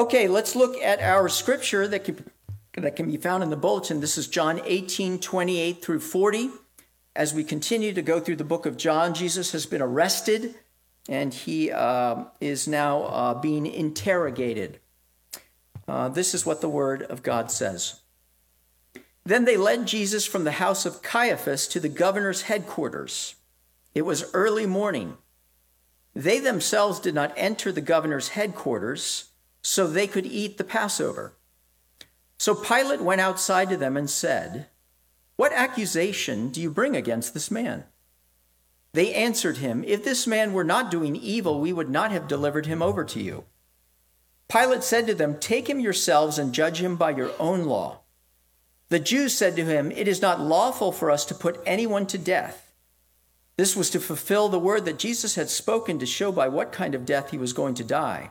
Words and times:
Okay, 0.00 0.28
let's 0.28 0.56
look 0.56 0.78
at 0.78 0.98
our 1.02 1.28
scripture 1.28 1.86
that 1.86 2.04
can, 2.04 2.24
that 2.72 2.96
can 2.96 3.10
be 3.10 3.18
found 3.18 3.42
in 3.42 3.50
the 3.50 3.56
bulletin. 3.56 4.00
This 4.00 4.16
is 4.16 4.28
John 4.28 4.62
18, 4.64 5.18
28 5.18 5.84
through 5.84 6.00
40. 6.00 6.48
As 7.14 7.34
we 7.34 7.44
continue 7.44 7.92
to 7.92 8.00
go 8.00 8.18
through 8.18 8.36
the 8.36 8.42
book 8.42 8.64
of 8.64 8.78
John, 8.78 9.12
Jesus 9.12 9.52
has 9.52 9.66
been 9.66 9.82
arrested 9.82 10.54
and 11.06 11.34
he 11.34 11.70
uh, 11.70 12.24
is 12.40 12.66
now 12.66 13.02
uh, 13.02 13.34
being 13.34 13.66
interrogated. 13.66 14.80
Uh, 15.86 16.08
this 16.08 16.32
is 16.32 16.46
what 16.46 16.62
the 16.62 16.68
word 16.70 17.02
of 17.02 17.22
God 17.22 17.50
says. 17.50 18.00
Then 19.26 19.44
they 19.44 19.58
led 19.58 19.86
Jesus 19.86 20.24
from 20.24 20.44
the 20.44 20.52
house 20.52 20.86
of 20.86 21.02
Caiaphas 21.02 21.68
to 21.68 21.78
the 21.78 21.90
governor's 21.90 22.40
headquarters. 22.40 23.34
It 23.94 24.06
was 24.06 24.32
early 24.32 24.64
morning. 24.64 25.18
They 26.14 26.38
themselves 26.38 27.00
did 27.00 27.14
not 27.14 27.34
enter 27.36 27.70
the 27.70 27.82
governor's 27.82 28.28
headquarters 28.28 29.26
so 29.62 29.86
they 29.86 30.06
could 30.06 30.26
eat 30.26 30.58
the 30.58 30.64
Passover. 30.64 31.34
So 32.38 32.54
Pilate 32.54 33.02
went 33.02 33.20
outside 33.20 33.68
to 33.70 33.76
them 33.76 33.96
and 33.96 34.08
said, 34.08 34.66
What 35.36 35.52
accusation 35.52 36.48
do 36.48 36.60
you 36.60 36.70
bring 36.70 36.96
against 36.96 37.34
this 37.34 37.50
man? 37.50 37.84
They 38.92 39.14
answered 39.14 39.58
him, 39.58 39.84
If 39.86 40.04
this 40.04 40.26
man 40.26 40.52
were 40.52 40.64
not 40.64 40.90
doing 40.90 41.14
evil, 41.16 41.60
we 41.60 41.72
would 41.72 41.90
not 41.90 42.10
have 42.12 42.26
delivered 42.26 42.66
him 42.66 42.82
over 42.82 43.04
to 43.04 43.22
you. 43.22 43.44
Pilate 44.50 44.82
said 44.82 45.06
to 45.06 45.14
them, 45.14 45.38
Take 45.38 45.68
him 45.68 45.78
yourselves 45.80 46.38
and 46.38 46.52
judge 46.52 46.80
him 46.80 46.96
by 46.96 47.10
your 47.10 47.30
own 47.38 47.64
law. 47.64 48.00
The 48.88 48.98
Jews 48.98 49.36
said 49.36 49.54
to 49.56 49.64
him, 49.64 49.92
It 49.92 50.08
is 50.08 50.20
not 50.20 50.40
lawful 50.40 50.90
for 50.90 51.10
us 51.10 51.24
to 51.26 51.34
put 51.34 51.62
anyone 51.64 52.06
to 52.06 52.18
death. 52.18 52.72
This 53.56 53.76
was 53.76 53.90
to 53.90 54.00
fulfill 54.00 54.48
the 54.48 54.58
word 54.58 54.86
that 54.86 54.98
Jesus 54.98 55.36
had 55.36 55.50
spoken 55.50 55.98
to 55.98 56.06
show 56.06 56.32
by 56.32 56.48
what 56.48 56.72
kind 56.72 56.94
of 56.94 57.06
death 57.06 57.30
he 57.30 57.38
was 57.38 57.52
going 57.52 57.74
to 57.74 57.84
die. 57.84 58.30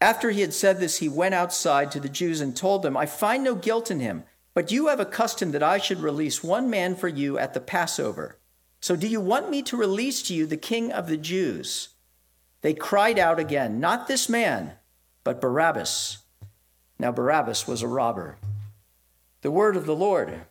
After 0.00 0.30
he 0.30 0.40
had 0.40 0.52
said 0.52 0.80
this, 0.80 0.98
he 0.98 1.08
went 1.08 1.34
outside 1.34 1.90
to 1.92 2.00
the 2.00 2.08
Jews 2.08 2.40
and 2.40 2.56
told 2.56 2.82
them, 2.82 2.96
I 2.96 3.06
find 3.06 3.42
no 3.42 3.54
guilt 3.54 3.90
in 3.90 4.00
him, 4.00 4.24
but 4.52 4.70
you 4.70 4.88
have 4.88 5.00
a 5.00 5.06
custom 5.06 5.52
that 5.52 5.62
I 5.62 5.78
should 5.78 6.00
release 6.00 6.44
one 6.44 6.68
man 6.68 6.94
for 6.94 7.08
you 7.08 7.38
at 7.38 7.54
the 7.54 7.60
Passover. 7.60 8.38
So 8.80 8.96
do 8.96 9.06
you 9.06 9.20
want 9.20 9.50
me 9.50 9.62
to 9.62 9.76
release 9.76 10.22
to 10.24 10.34
you 10.34 10.46
the 10.46 10.56
king 10.56 10.92
of 10.92 11.08
the 11.08 11.16
Jews? 11.16 11.90
They 12.60 12.74
cried 12.74 13.18
out 13.18 13.38
again, 13.38 13.80
Not 13.80 14.06
this 14.06 14.28
man, 14.28 14.72
but 15.22 15.40
Barabbas. 15.40 16.18
Now 16.98 17.10
Barabbas 17.10 17.66
was 17.66 17.82
a 17.82 17.88
robber. 17.88 18.36
The 19.40 19.50
word 19.50 19.76
of 19.76 19.86
the 19.86 19.96
Lord. 19.96 20.42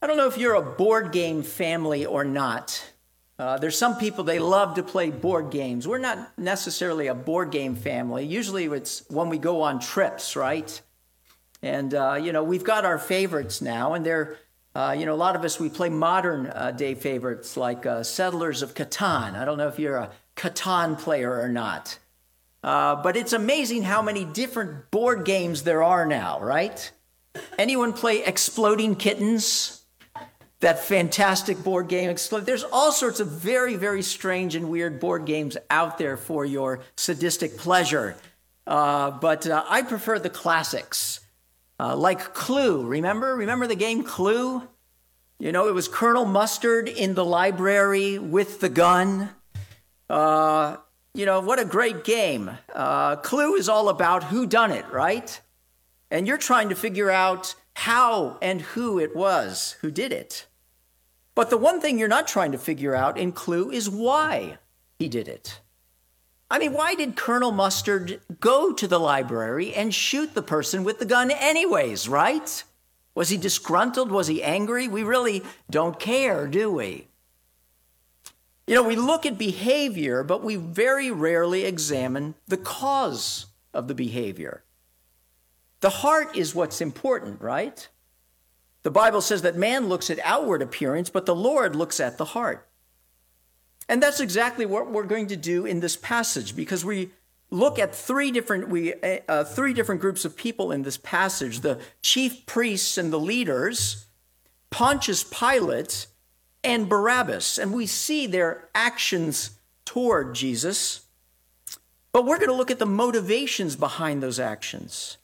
I 0.00 0.06
don't 0.06 0.16
know 0.16 0.28
if 0.28 0.38
you're 0.38 0.54
a 0.54 0.62
board 0.62 1.12
game 1.12 1.42
family 1.42 2.06
or 2.06 2.24
not. 2.24 2.92
Uh, 3.38 3.58
there's 3.58 3.76
some 3.76 3.98
people 3.98 4.24
they 4.24 4.38
love 4.38 4.74
to 4.76 4.82
play 4.82 5.10
board 5.10 5.50
games. 5.50 5.86
We're 5.86 5.98
not 5.98 6.38
necessarily 6.38 7.06
a 7.06 7.14
board 7.14 7.50
game 7.50 7.76
family. 7.76 8.24
Usually 8.24 8.64
it's 8.64 9.04
when 9.10 9.28
we 9.28 9.36
go 9.36 9.60
on 9.62 9.78
trips, 9.78 10.36
right? 10.36 10.80
And 11.62 11.92
uh, 11.92 12.14
you 12.14 12.32
know 12.32 12.42
we've 12.42 12.64
got 12.64 12.84
our 12.84 12.98
favorites 12.98 13.60
now, 13.60 13.92
and 13.92 14.06
they're 14.06 14.38
uh, 14.74 14.94
you 14.98 15.04
know 15.04 15.14
a 15.14 15.16
lot 15.16 15.36
of 15.36 15.44
us 15.44 15.60
we 15.60 15.68
play 15.68 15.90
modern 15.90 16.46
uh, 16.46 16.70
day 16.70 16.94
favorites 16.94 17.56
like 17.56 17.84
uh, 17.84 18.02
Settlers 18.02 18.62
of 18.62 18.74
Catan. 18.74 19.34
I 19.34 19.44
don't 19.44 19.58
know 19.58 19.68
if 19.68 19.78
you're 19.78 19.96
a 19.96 20.10
Catan 20.34 20.98
player 20.98 21.38
or 21.38 21.48
not, 21.48 21.98
but 22.62 23.16
it's 23.16 23.34
amazing 23.34 23.82
how 23.82 24.00
many 24.00 24.24
different 24.24 24.90
board 24.90 25.26
games 25.26 25.64
there 25.64 25.82
are 25.82 26.06
now, 26.06 26.40
right? 26.40 26.90
Anyone 27.58 27.92
play 27.92 28.22
Exploding 28.24 28.96
Kittens? 28.96 29.85
That 30.60 30.78
fantastic 30.78 31.62
board 31.62 31.88
game. 31.88 32.14
There's 32.42 32.64
all 32.64 32.92
sorts 32.92 33.20
of 33.20 33.28
very, 33.28 33.76
very 33.76 34.02
strange 34.02 34.54
and 34.54 34.70
weird 34.70 35.00
board 35.00 35.26
games 35.26 35.56
out 35.70 35.98
there 35.98 36.16
for 36.16 36.44
your 36.44 36.80
sadistic 36.96 37.58
pleasure. 37.58 38.16
Uh, 38.66 39.10
but 39.10 39.46
uh, 39.46 39.64
I 39.68 39.82
prefer 39.82 40.18
the 40.18 40.30
classics, 40.30 41.20
uh, 41.78 41.94
like 41.94 42.34
Clue. 42.34 42.86
Remember? 42.86 43.36
Remember 43.36 43.66
the 43.66 43.76
game 43.76 44.02
Clue? 44.02 44.66
You 45.38 45.52
know, 45.52 45.68
it 45.68 45.74
was 45.74 45.86
Colonel 45.86 46.24
Mustard 46.24 46.88
in 46.88 47.14
the 47.14 47.24
library 47.24 48.18
with 48.18 48.60
the 48.60 48.70
gun. 48.70 49.28
Uh, 50.08 50.78
you 51.12 51.26
know, 51.26 51.40
what 51.40 51.58
a 51.58 51.64
great 51.64 52.04
game. 52.04 52.50
Uh, 52.74 53.16
Clue 53.16 53.54
is 53.54 53.68
all 53.68 53.90
about 53.90 54.24
who 54.24 54.46
done 54.46 54.72
it, 54.72 54.90
right? 54.90 55.40
And 56.10 56.26
you're 56.26 56.38
trying 56.38 56.70
to 56.70 56.74
figure 56.74 57.10
out 57.10 57.54
how 57.80 58.38
and 58.40 58.62
who 58.62 58.98
it 58.98 59.14
was 59.14 59.76
who 59.82 59.90
did 59.90 60.10
it. 60.10 60.46
But 61.34 61.50
the 61.50 61.58
one 61.58 61.78
thing 61.78 61.98
you're 61.98 62.08
not 62.08 62.26
trying 62.26 62.52
to 62.52 62.58
figure 62.58 62.94
out 62.94 63.18
in 63.18 63.32
Clue 63.32 63.70
is 63.70 63.90
why 63.90 64.56
he 64.98 65.08
did 65.08 65.28
it. 65.28 65.60
I 66.50 66.58
mean, 66.58 66.72
why 66.72 66.94
did 66.94 67.16
Colonel 67.16 67.52
Mustard 67.52 68.20
go 68.40 68.72
to 68.72 68.88
the 68.88 68.98
library 68.98 69.74
and 69.74 69.92
shoot 69.92 70.34
the 70.34 70.42
person 70.42 70.84
with 70.84 70.98
the 70.98 71.04
gun, 71.04 71.30
anyways, 71.30 72.08
right? 72.08 72.64
Was 73.14 73.28
he 73.28 73.36
disgruntled? 73.36 74.10
Was 74.10 74.28
he 74.28 74.42
angry? 74.42 74.88
We 74.88 75.02
really 75.02 75.42
don't 75.70 76.00
care, 76.00 76.46
do 76.46 76.70
we? 76.70 77.08
You 78.66 78.74
know, 78.74 78.82
we 78.82 78.96
look 78.96 79.26
at 79.26 79.36
behavior, 79.36 80.24
but 80.24 80.42
we 80.42 80.56
very 80.56 81.10
rarely 81.10 81.64
examine 81.64 82.36
the 82.48 82.56
cause 82.56 83.46
of 83.74 83.86
the 83.86 83.94
behavior. 83.94 84.62
The 85.86 85.90
heart 85.90 86.36
is 86.36 86.52
what's 86.52 86.80
important, 86.80 87.40
right? 87.40 87.88
The 88.82 88.90
Bible 88.90 89.20
says 89.20 89.42
that 89.42 89.54
man 89.54 89.88
looks 89.88 90.10
at 90.10 90.18
outward 90.24 90.60
appearance, 90.60 91.10
but 91.10 91.26
the 91.26 91.34
Lord 91.36 91.76
looks 91.76 92.00
at 92.00 92.18
the 92.18 92.24
heart. 92.24 92.68
And 93.88 94.02
that's 94.02 94.18
exactly 94.18 94.66
what 94.66 94.90
we're 94.90 95.04
going 95.04 95.28
to 95.28 95.36
do 95.36 95.64
in 95.64 95.78
this 95.78 95.94
passage 95.94 96.56
because 96.56 96.84
we 96.84 97.10
look 97.50 97.78
at 97.78 97.94
three 97.94 98.32
different 98.32 98.68
we 98.68 98.94
uh, 98.94 99.18
uh, 99.28 99.44
three 99.44 99.72
different 99.72 100.00
groups 100.00 100.24
of 100.24 100.36
people 100.36 100.72
in 100.72 100.82
this 100.82 100.96
passage 100.96 101.60
the 101.60 101.78
chief 102.02 102.44
priests 102.46 102.98
and 102.98 103.12
the 103.12 103.20
leaders 103.20 104.06
pontius 104.70 105.22
pilate 105.22 106.08
and 106.64 106.88
barabbas 106.88 107.60
and 107.60 107.72
we 107.72 107.86
see 107.86 108.26
their 108.26 108.68
actions 108.74 109.50
toward 109.84 110.34
jesus 110.34 111.06
but 112.10 112.24
we're 112.26 112.38
going 112.38 112.50
to 112.50 112.56
look 112.56 112.72
at 112.72 112.80
the 112.80 112.86
motivations 112.86 113.76
behind 113.76 114.20
those 114.20 114.40
actions 114.40 115.18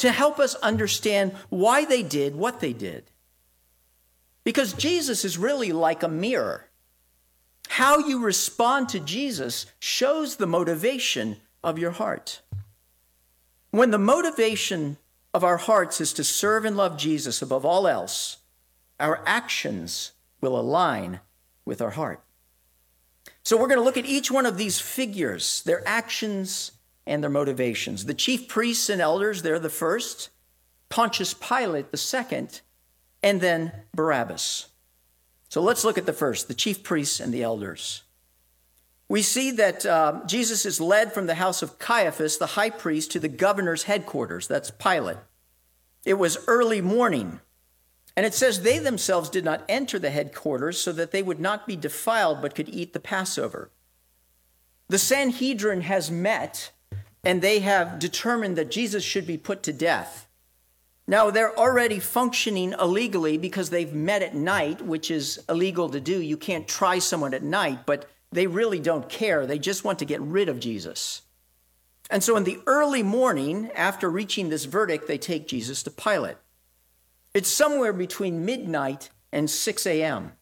to 0.00 0.10
help 0.10 0.38
us 0.38 0.54
understand 0.56 1.32
why 1.50 1.84
they 1.84 2.02
did 2.02 2.34
what 2.34 2.60
they 2.60 2.72
did. 2.72 3.04
Because 4.44 4.72
Jesus 4.72 5.24
is 5.24 5.36
really 5.36 5.72
like 5.72 6.02
a 6.02 6.08
mirror. 6.08 6.64
How 7.68 7.98
you 7.98 8.20
respond 8.20 8.88
to 8.90 9.00
Jesus 9.00 9.66
shows 9.78 10.36
the 10.36 10.46
motivation 10.46 11.36
of 11.62 11.78
your 11.78 11.90
heart. 11.90 12.40
When 13.70 13.90
the 13.90 13.98
motivation 13.98 14.96
of 15.34 15.44
our 15.44 15.58
hearts 15.58 16.00
is 16.00 16.14
to 16.14 16.24
serve 16.24 16.64
and 16.64 16.78
love 16.78 16.96
Jesus 16.96 17.42
above 17.42 17.66
all 17.66 17.86
else, 17.86 18.38
our 18.98 19.22
actions 19.26 20.12
will 20.40 20.58
align 20.58 21.20
with 21.66 21.82
our 21.82 21.90
heart. 21.90 22.22
So 23.42 23.56
we're 23.58 23.68
going 23.68 23.78
to 23.78 23.84
look 23.84 23.98
at 23.98 24.06
each 24.06 24.30
one 24.30 24.46
of 24.46 24.56
these 24.56 24.80
figures, 24.80 25.62
their 25.64 25.86
actions 25.86 26.72
and 27.06 27.22
their 27.22 27.30
motivations. 27.30 28.04
The 28.04 28.14
chief 28.14 28.48
priests 28.48 28.88
and 28.88 29.00
elders, 29.00 29.42
they're 29.42 29.58
the 29.58 29.68
first, 29.68 30.30
Pontius 30.88 31.34
Pilate, 31.34 31.90
the 31.90 31.96
second, 31.96 32.60
and 33.22 33.40
then 33.40 33.72
Barabbas. 33.94 34.68
So 35.48 35.60
let's 35.60 35.84
look 35.84 35.98
at 35.98 36.06
the 36.06 36.12
first 36.12 36.48
the 36.48 36.54
chief 36.54 36.82
priests 36.82 37.20
and 37.20 37.34
the 37.34 37.42
elders. 37.42 38.04
We 39.08 39.22
see 39.22 39.50
that 39.52 39.84
uh, 39.84 40.20
Jesus 40.24 40.64
is 40.64 40.80
led 40.80 41.12
from 41.12 41.26
the 41.26 41.34
house 41.34 41.62
of 41.62 41.80
Caiaphas, 41.80 42.38
the 42.38 42.46
high 42.46 42.70
priest, 42.70 43.10
to 43.10 43.18
the 43.18 43.28
governor's 43.28 43.82
headquarters. 43.84 44.46
That's 44.46 44.70
Pilate. 44.70 45.16
It 46.04 46.14
was 46.14 46.38
early 46.46 46.80
morning. 46.80 47.40
And 48.16 48.24
it 48.24 48.34
says 48.34 48.62
they 48.62 48.78
themselves 48.78 49.28
did 49.28 49.44
not 49.44 49.64
enter 49.68 49.98
the 49.98 50.10
headquarters 50.10 50.80
so 50.80 50.92
that 50.92 51.10
they 51.10 51.22
would 51.22 51.40
not 51.40 51.66
be 51.66 51.74
defiled 51.74 52.40
but 52.40 52.54
could 52.54 52.68
eat 52.68 52.92
the 52.92 53.00
Passover. 53.00 53.72
The 54.88 54.98
Sanhedrin 54.98 55.82
has 55.82 56.10
met 56.10 56.70
and 57.22 57.42
they 57.42 57.60
have 57.60 57.98
determined 57.98 58.56
that 58.56 58.70
Jesus 58.70 59.04
should 59.04 59.26
be 59.26 59.36
put 59.36 59.62
to 59.64 59.72
death. 59.72 60.26
Now, 61.06 61.30
they're 61.30 61.58
already 61.58 61.98
functioning 61.98 62.74
illegally 62.80 63.36
because 63.36 63.70
they've 63.70 63.92
met 63.92 64.22
at 64.22 64.34
night, 64.34 64.80
which 64.80 65.10
is 65.10 65.42
illegal 65.48 65.88
to 65.90 66.00
do. 66.00 66.20
You 66.20 66.36
can't 66.36 66.68
try 66.68 67.00
someone 67.00 67.34
at 67.34 67.42
night, 67.42 67.80
but 67.84 68.08
they 68.30 68.46
really 68.46 68.78
don't 68.78 69.08
care. 69.08 69.44
They 69.44 69.58
just 69.58 69.84
want 69.84 69.98
to 69.98 70.04
get 70.04 70.20
rid 70.20 70.48
of 70.48 70.60
Jesus. 70.60 71.22
And 72.10 72.22
so, 72.22 72.36
in 72.36 72.44
the 72.44 72.60
early 72.66 73.02
morning, 73.02 73.70
after 73.74 74.08
reaching 74.08 74.48
this 74.48 74.64
verdict, 74.64 75.08
they 75.08 75.18
take 75.18 75.48
Jesus 75.48 75.82
to 75.82 75.90
Pilate. 75.90 76.36
It's 77.34 77.48
somewhere 77.48 77.92
between 77.92 78.44
midnight 78.44 79.10
and 79.32 79.48
6 79.48 79.86
a.m. 79.86 80.32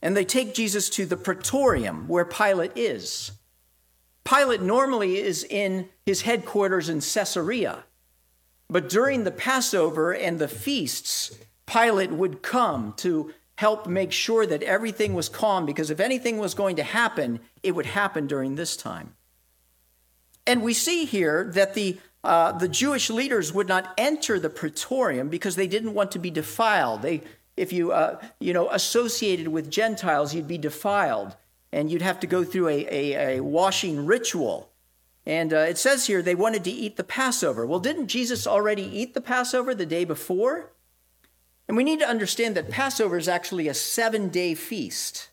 And 0.00 0.16
they 0.16 0.24
take 0.24 0.54
Jesus 0.54 0.88
to 0.90 1.06
the 1.06 1.16
praetorium 1.16 2.08
where 2.08 2.24
Pilate 2.24 2.72
is. 2.76 3.32
Pilate 4.24 4.62
normally 4.62 5.18
is 5.18 5.44
in 5.44 5.88
his 6.06 6.22
headquarters 6.22 6.88
in 6.88 7.00
Caesarea. 7.00 7.84
But 8.68 8.88
during 8.88 9.24
the 9.24 9.30
Passover 9.30 10.14
and 10.14 10.38
the 10.38 10.48
feasts, 10.48 11.36
Pilate 11.66 12.12
would 12.12 12.42
come 12.42 12.94
to 12.98 13.32
help 13.56 13.86
make 13.86 14.12
sure 14.12 14.46
that 14.46 14.62
everything 14.62 15.14
was 15.14 15.28
calm 15.28 15.66
because 15.66 15.90
if 15.90 16.00
anything 16.00 16.38
was 16.38 16.54
going 16.54 16.76
to 16.76 16.82
happen, 16.82 17.40
it 17.62 17.72
would 17.72 17.86
happen 17.86 18.26
during 18.26 18.54
this 18.54 18.76
time. 18.76 19.14
And 20.46 20.62
we 20.62 20.74
see 20.74 21.04
here 21.04 21.50
that 21.54 21.74
the, 21.74 21.98
uh, 22.24 22.52
the 22.52 22.68
Jewish 22.68 23.10
leaders 23.10 23.52
would 23.52 23.68
not 23.68 23.92
enter 23.96 24.40
the 24.40 24.50
praetorium 24.50 25.28
because 25.28 25.54
they 25.54 25.68
didn't 25.68 25.94
want 25.94 26.10
to 26.12 26.18
be 26.18 26.30
defiled. 26.30 27.02
They, 27.02 27.22
if 27.56 27.72
you, 27.72 27.92
uh, 27.92 28.20
you 28.40 28.52
know, 28.52 28.68
associated 28.70 29.48
with 29.48 29.70
Gentiles, 29.70 30.34
you'd 30.34 30.48
be 30.48 30.58
defiled 30.58 31.36
and 31.72 31.90
you'd 31.90 32.02
have 32.02 32.20
to 32.20 32.26
go 32.26 32.44
through 32.44 32.68
a, 32.68 32.86
a, 32.90 33.36
a 33.36 33.40
washing 33.40 34.04
ritual. 34.04 34.70
And 35.24 35.52
uh, 35.52 35.58
it 35.58 35.78
says 35.78 36.06
here 36.06 36.20
they 36.20 36.34
wanted 36.34 36.64
to 36.64 36.70
eat 36.70 36.96
the 36.96 37.04
Passover. 37.04 37.64
Well, 37.64 37.80
didn't 37.80 38.08
Jesus 38.08 38.46
already 38.46 38.82
eat 38.82 39.14
the 39.14 39.20
Passover 39.20 39.74
the 39.74 39.86
day 39.86 40.04
before? 40.04 40.72
And 41.68 41.76
we 41.76 41.84
need 41.84 42.00
to 42.00 42.08
understand 42.08 42.56
that 42.56 42.70
Passover 42.70 43.16
is 43.16 43.28
actually 43.28 43.68
a 43.68 43.74
seven 43.74 44.28
day 44.28 44.54
feast. 44.54 45.30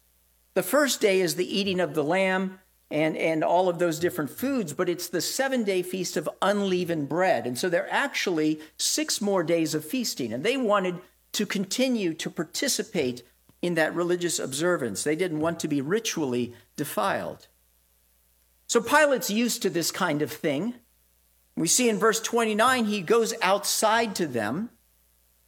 The 0.53 0.63
first 0.63 1.01
day 1.01 1.21
is 1.21 1.35
the 1.35 1.57
eating 1.57 1.79
of 1.79 1.95
the 1.95 2.03
lamb 2.03 2.59
and, 2.91 3.17
and 3.17 3.43
all 3.43 3.69
of 3.69 3.79
those 3.79 3.99
different 3.99 4.29
foods, 4.29 4.73
but 4.73 4.89
it's 4.89 5.07
the 5.07 5.21
seven 5.21 5.63
day 5.63 5.81
feast 5.81 6.17
of 6.17 6.29
unleavened 6.41 7.09
bread. 7.09 7.45
And 7.45 7.57
so 7.57 7.69
there 7.69 7.83
are 7.83 7.91
actually 7.91 8.59
six 8.77 9.21
more 9.21 9.43
days 9.43 9.73
of 9.73 9.85
feasting. 9.85 10.31
And 10.31 10.43
they 10.43 10.57
wanted 10.57 10.99
to 11.33 11.45
continue 11.45 12.13
to 12.15 12.29
participate 12.29 13.23
in 13.61 13.75
that 13.75 13.93
religious 13.93 14.39
observance. 14.39 15.03
They 15.03 15.15
didn't 15.15 15.39
want 15.39 15.59
to 15.59 15.67
be 15.67 15.81
ritually 15.81 16.53
defiled. 16.75 17.47
So 18.67 18.81
Pilate's 18.81 19.29
used 19.29 19.61
to 19.63 19.69
this 19.69 19.91
kind 19.91 20.21
of 20.21 20.31
thing. 20.31 20.75
We 21.55 21.67
see 21.67 21.89
in 21.89 21.97
verse 21.97 22.21
29, 22.21 22.85
he 22.85 23.01
goes 23.01 23.33
outside 23.41 24.15
to 24.15 24.27
them 24.27 24.69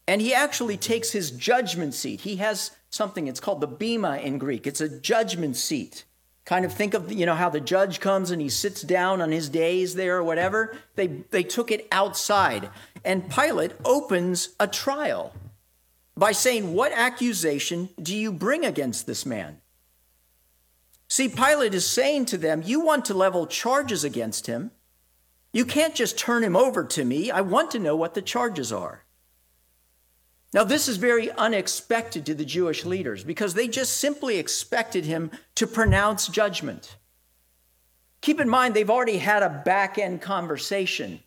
and 0.07 0.21
he 0.21 0.33
actually 0.33 0.75
takes 0.75 1.11
his 1.11 1.31
judgment 1.31 1.93
seat. 1.93 2.21
He 2.21 2.37
has 2.37 2.71
something, 2.89 3.27
it's 3.27 3.39
called 3.39 3.61
the 3.61 3.67
bema 3.67 4.17
in 4.17 4.37
Greek. 4.37 4.67
It's 4.67 4.81
a 4.81 4.99
judgment 4.99 5.55
seat. 5.55 6.03
Kind 6.43 6.65
of 6.65 6.73
think 6.73 6.93
of, 6.93 7.11
you 7.11 7.25
know, 7.25 7.35
how 7.35 7.49
the 7.49 7.61
judge 7.61 7.99
comes 7.99 8.31
and 8.31 8.41
he 8.41 8.49
sits 8.49 8.81
down 8.81 9.21
on 9.21 9.31
his 9.31 9.47
days 9.47 9.93
there 9.93 10.17
or 10.17 10.23
whatever. 10.23 10.75
They, 10.95 11.07
they 11.07 11.43
took 11.43 11.71
it 11.71 11.87
outside. 11.91 12.69
And 13.05 13.29
Pilate 13.29 13.73
opens 13.85 14.49
a 14.59 14.67
trial 14.67 15.33
by 16.21 16.31
saying, 16.31 16.75
What 16.75 16.91
accusation 16.91 17.89
do 17.99 18.15
you 18.15 18.31
bring 18.31 18.63
against 18.63 19.07
this 19.07 19.25
man? 19.25 19.57
See, 21.07 21.27
Pilate 21.27 21.73
is 21.73 21.89
saying 21.89 22.27
to 22.27 22.37
them, 22.37 22.61
You 22.63 22.79
want 22.79 23.05
to 23.05 23.15
level 23.15 23.47
charges 23.47 24.03
against 24.03 24.45
him. 24.45 24.69
You 25.51 25.65
can't 25.65 25.95
just 25.95 26.19
turn 26.19 26.43
him 26.43 26.55
over 26.55 26.83
to 26.83 27.03
me. 27.03 27.31
I 27.31 27.41
want 27.41 27.71
to 27.71 27.79
know 27.79 27.95
what 27.95 28.13
the 28.13 28.21
charges 28.21 28.71
are. 28.71 29.03
Now, 30.53 30.63
this 30.63 30.87
is 30.87 30.97
very 30.97 31.31
unexpected 31.31 32.27
to 32.27 32.35
the 32.35 32.45
Jewish 32.45 32.85
leaders 32.85 33.23
because 33.23 33.55
they 33.55 33.67
just 33.67 33.97
simply 33.97 34.37
expected 34.37 35.05
him 35.05 35.31
to 35.55 35.65
pronounce 35.65 36.27
judgment. 36.27 36.97
Keep 38.21 38.39
in 38.39 38.47
mind, 38.47 38.75
they've 38.75 38.91
already 38.91 39.17
had 39.17 39.41
a 39.41 39.63
back 39.65 39.97
end 39.97 40.21
conversation 40.21 41.21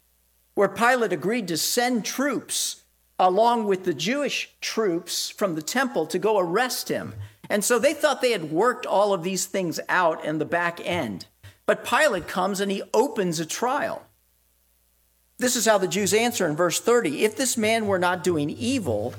where 0.55 0.69
Pilate 0.69 1.13
agreed 1.13 1.49
to 1.49 1.57
send 1.57 2.05
troops 2.05 2.84
along 3.19 3.67
with 3.67 3.85
the 3.85 3.95
Jewish 3.95 4.51
troops 4.61 5.31
from 5.31 5.55
the 5.55 5.63
temple 5.63 6.07
to 6.07 6.19
go 6.19 6.39
arrest 6.39 6.89
him. 6.89 7.15
And 7.49 7.65
so 7.65 7.79
they 7.79 7.95
thought 7.95 8.21
they 8.21 8.33
had 8.33 8.51
worked 8.51 8.87
all 8.87 9.13
of 9.13 9.23
these 9.23 9.47
things 9.47 9.79
out 9.89 10.25
in 10.25 10.39
the 10.39 10.45
back 10.45 10.81
end. 10.85 11.27
But 11.67 11.85
Pilate 11.85 12.29
comes 12.29 12.61
and 12.61 12.71
he 12.71 12.83
opens 12.93 13.41
a 13.41 13.47
trial. 13.47 14.05
This 15.39 15.57
is 15.57 15.67
how 15.67 15.79
the 15.79 15.89
Jews 15.89 16.15
answer 16.15 16.47
in 16.47 16.57
verse 16.57 16.81
30 16.81 17.25
If 17.25 17.37
this 17.37 17.57
man 17.57 17.87
were 17.87 17.99
not 17.99 18.25
doing 18.25 18.51
evil, 18.51 19.15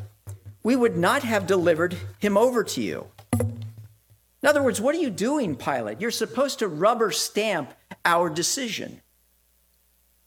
we 0.63 0.75
would 0.75 0.97
not 0.97 1.23
have 1.23 1.47
delivered 1.47 1.95
him 2.19 2.37
over 2.37 2.63
to 2.63 2.81
you. 2.81 3.07
In 3.33 4.49
other 4.49 4.63
words, 4.63 4.79
what 4.79 4.95
are 4.95 4.99
you 4.99 5.09
doing, 5.09 5.55
Pilate? 5.55 5.99
You're 5.99 6.11
supposed 6.11 6.59
to 6.59 6.67
rubber 6.67 7.11
stamp 7.11 7.73
our 8.03 8.29
decision. 8.29 9.01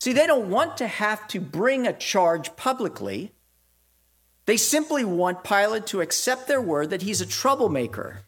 See, 0.01 0.13
they 0.13 0.27
don't 0.27 0.51
want 0.51 0.77
to 0.79 0.87
have 0.87 1.27
to 1.29 1.41
bring 1.41 1.87
a 1.87 1.93
charge 1.93 2.57
publicly. 2.57 3.33
They 4.49 4.57
simply 4.57 5.05
want 5.05 5.45
Pilate 5.45 5.85
to 5.89 6.01
accept 6.01 6.49
their 6.49 6.59
word 6.59 6.89
that 6.89 7.03
he's 7.03 7.21
a 7.21 7.27
troublemaker. 7.27 8.21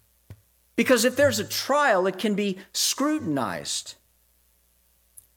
Because 0.77 1.07
if 1.07 1.17
there's 1.17 1.39
a 1.39 1.45
trial, 1.45 2.07
it 2.07 2.19
can 2.19 2.35
be 2.35 2.59
scrutinized. 2.75 3.95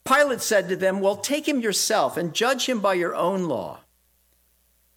Pilate 0.04 0.42
said 0.42 0.68
to 0.68 0.76
them, 0.76 1.00
Well, 1.00 1.16
take 1.16 1.48
him 1.48 1.62
yourself 1.62 2.18
and 2.18 2.34
judge 2.34 2.68
him 2.68 2.80
by 2.80 2.92
your 2.92 3.14
own 3.14 3.44
law. 3.44 3.78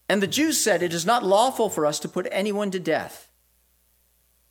And 0.09 0.21
the 0.21 0.27
Jews 0.27 0.59
said, 0.59 0.83
It 0.83 0.93
is 0.93 1.05
not 1.05 1.23
lawful 1.23 1.69
for 1.69 1.85
us 1.85 1.99
to 1.99 2.09
put 2.09 2.27
anyone 2.33 2.69
to 2.71 2.81
death. 2.81 3.29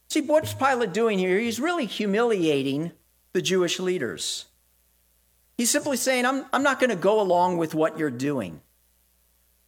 See, 0.09 0.23
what's 0.23 0.55
Pilate 0.55 0.95
doing 0.95 1.19
here? 1.19 1.39
He's 1.39 1.61
really 1.61 1.85
humiliating 1.85 2.93
the 3.35 3.43
Jewish 3.43 3.79
leaders. 3.79 4.47
He's 5.59 5.71
simply 5.71 5.99
saying, 5.99 6.25
I'm, 6.25 6.47
I'm 6.55 6.63
not 6.63 6.81
going 6.81 6.89
to 6.89 6.97
go 6.97 7.21
along 7.21 7.59
with 7.59 7.75
what 7.75 7.99
you're 7.99 8.09
doing. 8.09 8.63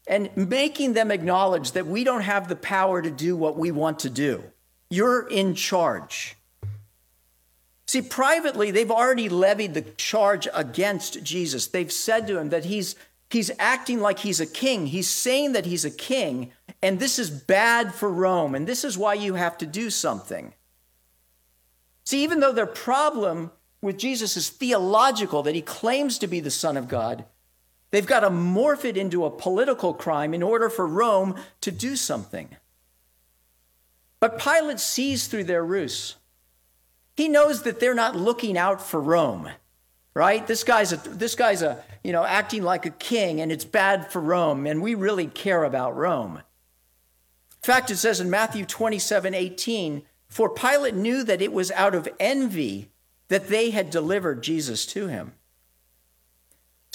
And 0.08 0.34
making 0.34 0.94
them 0.94 1.10
acknowledge 1.10 1.72
that 1.72 1.86
we 1.86 2.02
don't 2.02 2.22
have 2.22 2.48
the 2.48 2.56
power 2.56 3.02
to 3.02 3.10
do 3.10 3.36
what 3.36 3.58
we 3.58 3.70
want 3.70 4.00
to 4.00 4.10
do. 4.10 4.42
You're 4.88 5.28
in 5.28 5.54
charge. 5.54 6.34
See, 7.86 8.02
privately, 8.02 8.70
they've 8.70 8.90
already 8.90 9.28
levied 9.28 9.74
the 9.74 9.82
charge 9.82 10.48
against 10.54 11.22
Jesus. 11.22 11.66
They've 11.66 11.92
said 11.92 12.26
to 12.26 12.38
him 12.38 12.48
that 12.50 12.64
he's, 12.64 12.96
he's 13.30 13.50
acting 13.58 14.00
like 14.00 14.20
he's 14.20 14.40
a 14.40 14.46
king. 14.46 14.86
He's 14.86 15.08
saying 15.08 15.52
that 15.52 15.66
he's 15.66 15.84
a 15.84 15.90
king, 15.90 16.52
and 16.82 16.98
this 16.98 17.18
is 17.18 17.30
bad 17.30 17.94
for 17.94 18.10
Rome, 18.10 18.54
and 18.54 18.66
this 18.66 18.84
is 18.84 18.96
why 18.96 19.14
you 19.14 19.34
have 19.34 19.58
to 19.58 19.66
do 19.66 19.90
something. 19.90 20.54
See, 22.04 22.22
even 22.22 22.40
though 22.40 22.52
their 22.52 22.66
problem 22.66 23.50
with 23.82 23.98
Jesus 23.98 24.36
is 24.36 24.48
theological, 24.48 25.42
that 25.42 25.54
he 25.54 25.62
claims 25.62 26.18
to 26.18 26.26
be 26.26 26.40
the 26.40 26.50
Son 26.50 26.76
of 26.76 26.88
God, 26.88 27.24
they've 27.90 28.06
got 28.06 28.20
to 28.20 28.30
morph 28.30 28.84
it 28.84 28.96
into 28.96 29.24
a 29.24 29.30
political 29.30 29.94
crime 29.94 30.34
in 30.34 30.42
order 30.42 30.68
for 30.68 30.86
Rome 30.86 31.36
to 31.60 31.70
do 31.70 31.96
something. 31.96 32.56
But 34.20 34.38
Pilate 34.38 34.80
sees 34.80 35.26
through 35.26 35.44
their 35.44 35.64
ruse. 35.64 36.16
He 37.16 37.28
knows 37.28 37.62
that 37.62 37.80
they're 37.80 37.94
not 37.94 38.16
looking 38.16 38.56
out 38.56 38.80
for 38.80 39.00
Rome, 39.00 39.48
right? 40.14 40.46
This 40.46 40.64
guy's 40.64 40.92
a, 40.92 40.96
this 40.96 41.34
guy's 41.34 41.62
a, 41.62 41.82
you 42.04 42.12
know, 42.12 42.24
acting 42.24 42.62
like 42.62 42.86
a 42.86 42.90
king 42.90 43.40
and 43.40 43.50
it's 43.50 43.64
bad 43.64 44.10
for 44.10 44.20
Rome 44.20 44.66
and 44.66 44.82
we 44.82 44.94
really 44.94 45.26
care 45.26 45.64
about 45.64 45.96
Rome. 45.96 46.36
In 46.36 47.66
fact, 47.66 47.90
it 47.90 47.96
says 47.96 48.20
in 48.20 48.30
Matthew 48.30 48.64
27 48.64 49.34
18, 49.34 50.02
for 50.28 50.48
Pilate 50.48 50.94
knew 50.94 51.24
that 51.24 51.42
it 51.42 51.52
was 51.52 51.70
out 51.72 51.94
of 51.94 52.08
envy 52.20 52.90
that 53.28 53.48
they 53.48 53.70
had 53.70 53.90
delivered 53.90 54.42
Jesus 54.42 54.86
to 54.86 55.08
him. 55.08 55.32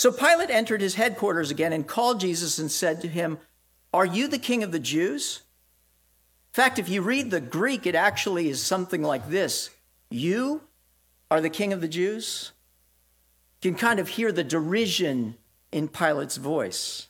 So 0.04 0.12
Pilate 0.12 0.50
entered 0.50 0.82
his 0.82 0.96
headquarters 0.96 1.50
again 1.50 1.72
and 1.72 1.88
called 1.88 2.20
Jesus 2.20 2.60
and 2.60 2.70
said 2.70 3.00
to 3.00 3.08
him, 3.08 3.38
Are 3.94 4.06
you 4.06 4.28
the 4.28 4.38
king 4.38 4.62
of 4.62 4.74
the 4.74 4.78
Jews? 4.78 5.44
In 6.52 6.62
fact, 6.62 6.78
if 6.78 6.90
you 6.90 7.02
read 7.02 7.32
the 7.32 7.40
Greek, 7.40 7.88
it 7.88 7.96
actually 7.96 8.50
is 8.50 8.62
something 8.62 9.02
like 9.02 9.30
this 9.30 9.70
you 10.10 10.60
are 11.32 11.40
the 11.40 11.50
king 11.50 11.72
of 11.72 11.80
the 11.80 11.88
Jews? 11.88 12.52
You 13.62 13.72
can 13.72 13.80
kind 13.80 13.98
of 13.98 14.10
hear 14.10 14.34
the 14.34 14.44
derision 14.44 15.38
in 15.72 15.88
Pilate's 15.88 16.36
voice. 16.36 17.08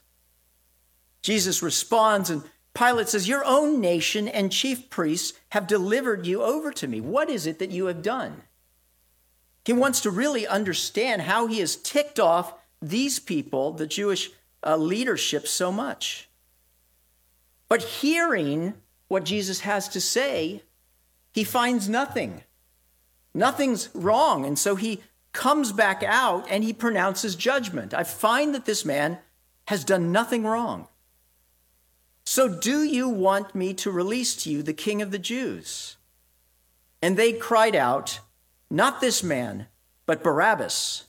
Jesus 1.23 1.63
responds, 1.63 2.29
and 2.29 2.43
Pilate 2.75 3.09
says, 3.09 3.27
Your 3.27 3.43
own 3.43 3.81
nation 3.81 4.27
and 4.27 4.51
chief 4.51 4.91
priests 4.91 5.33
have 5.49 5.65
delivered 5.65 6.27
you 6.27 6.43
over 6.43 6.71
to 6.73 6.87
me. 6.87 7.01
What 7.01 7.31
is 7.31 7.47
it 7.47 7.57
that 7.57 7.71
you 7.71 7.87
have 7.87 8.03
done? 8.03 8.43
He 9.65 9.73
wants 9.73 9.99
to 10.01 10.11
really 10.11 10.45
understand 10.45 11.23
how 11.23 11.47
he 11.47 11.59
is 11.59 11.75
ticked 11.75 12.19
off 12.19 12.53
these 12.83 13.19
people, 13.19 13.71
the 13.71 13.87
Jewish 13.87 14.31
uh, 14.65 14.75
leadership 14.75 15.47
so 15.47 15.71
much. 15.71 16.29
But 17.69 17.81
hearing 17.81 18.73
what 19.07 19.23
Jesus 19.23 19.61
has 19.61 19.87
to 19.89 20.01
say, 20.01 20.63
he 21.31 21.43
finds 21.43 21.87
nothing. 21.87 22.43
Nothing's 23.33 23.89
wrong. 23.95 24.45
And 24.45 24.59
so 24.59 24.75
he 24.75 25.01
comes 25.31 25.71
back 25.71 26.03
out 26.03 26.45
and 26.49 26.63
he 26.63 26.73
pronounces 26.73 27.35
judgment. 27.35 27.93
I 27.93 28.03
find 28.03 28.53
that 28.53 28.65
this 28.65 28.85
man 28.85 29.17
has 29.69 29.83
done 29.83 30.11
nothing 30.11 30.43
wrong. 30.43 30.87
So 32.25 32.47
do 32.47 32.83
you 32.83 33.09
want 33.09 33.55
me 33.55 33.73
to 33.75 33.91
release 33.91 34.35
to 34.43 34.51
you 34.51 34.61
the 34.61 34.73
king 34.73 35.01
of 35.01 35.11
the 35.11 35.19
Jews? 35.19 35.97
And 37.01 37.17
they 37.17 37.33
cried 37.33 37.75
out, 37.75 38.19
Not 38.69 39.01
this 39.01 39.23
man, 39.23 39.67
but 40.05 40.23
Barabbas. 40.23 41.05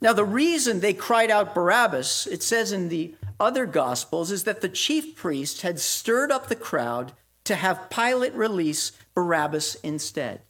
Now, 0.00 0.12
the 0.12 0.24
reason 0.24 0.80
they 0.80 0.94
cried 0.94 1.30
out 1.30 1.54
Barabbas, 1.54 2.26
it 2.26 2.42
says 2.42 2.72
in 2.72 2.88
the 2.88 3.14
other 3.38 3.66
Gospels, 3.66 4.30
is 4.30 4.44
that 4.44 4.62
the 4.62 4.68
chief 4.68 5.14
priest 5.14 5.62
had 5.62 5.78
stirred 5.78 6.32
up 6.32 6.48
the 6.48 6.56
crowd 6.56 7.12
to 7.44 7.54
have 7.54 7.90
Pilate 7.90 8.34
release 8.34 8.92
Barabbas 9.14 9.74
instead. 9.76 10.40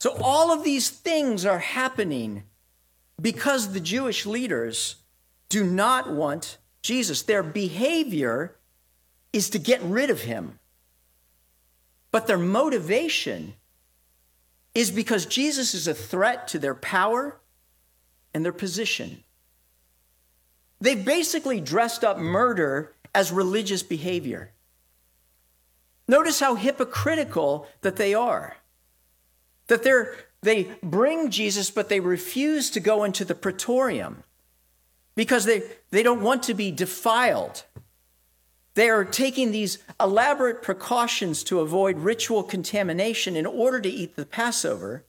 So, 0.00 0.16
all 0.22 0.52
of 0.52 0.64
these 0.64 0.90
things 0.90 1.46
are 1.46 1.58
happening 1.58 2.44
because 3.20 3.72
the 3.72 3.80
Jewish 3.80 4.26
leaders 4.26 4.96
do 5.48 5.64
not 5.64 6.12
want 6.12 6.58
Jesus. 6.82 7.22
Their 7.22 7.42
behavior 7.42 8.56
is 9.32 9.50
to 9.50 9.58
get 9.58 9.82
rid 9.82 10.10
of 10.10 10.22
him. 10.22 10.58
But 12.10 12.26
their 12.26 12.38
motivation 12.38 13.54
is 14.74 14.90
because 14.90 15.26
Jesus 15.26 15.74
is 15.74 15.88
a 15.88 15.94
threat 15.94 16.48
to 16.48 16.58
their 16.58 16.74
power 16.74 17.40
and 18.34 18.44
their 18.44 18.52
position. 18.52 19.24
They've 20.80 21.04
basically 21.04 21.60
dressed 21.60 22.04
up 22.04 22.18
murder 22.18 22.94
as 23.14 23.32
religious 23.32 23.82
behavior. 23.82 24.52
Notice 26.06 26.40
how 26.40 26.54
hypocritical 26.54 27.66
that 27.82 27.96
they 27.96 28.14
are. 28.14 28.56
That 29.66 29.82
they're, 29.82 30.16
they 30.42 30.72
bring 30.82 31.30
Jesus, 31.30 31.70
but 31.70 31.88
they 31.88 32.00
refuse 32.00 32.70
to 32.70 32.80
go 32.80 33.04
into 33.04 33.24
the 33.24 33.34
praetorium 33.34 34.22
because 35.14 35.44
they, 35.44 35.62
they 35.90 36.02
don't 36.02 36.22
want 36.22 36.44
to 36.44 36.54
be 36.54 36.70
defiled. 36.70 37.64
They 38.74 38.88
are 38.88 39.04
taking 39.04 39.50
these 39.50 39.78
elaborate 40.00 40.62
precautions 40.62 41.42
to 41.44 41.58
avoid 41.58 41.98
ritual 41.98 42.44
contamination 42.44 43.34
in 43.34 43.44
order 43.44 43.80
to 43.80 43.88
eat 43.88 44.14
the 44.14 44.24
Passover. 44.24 45.04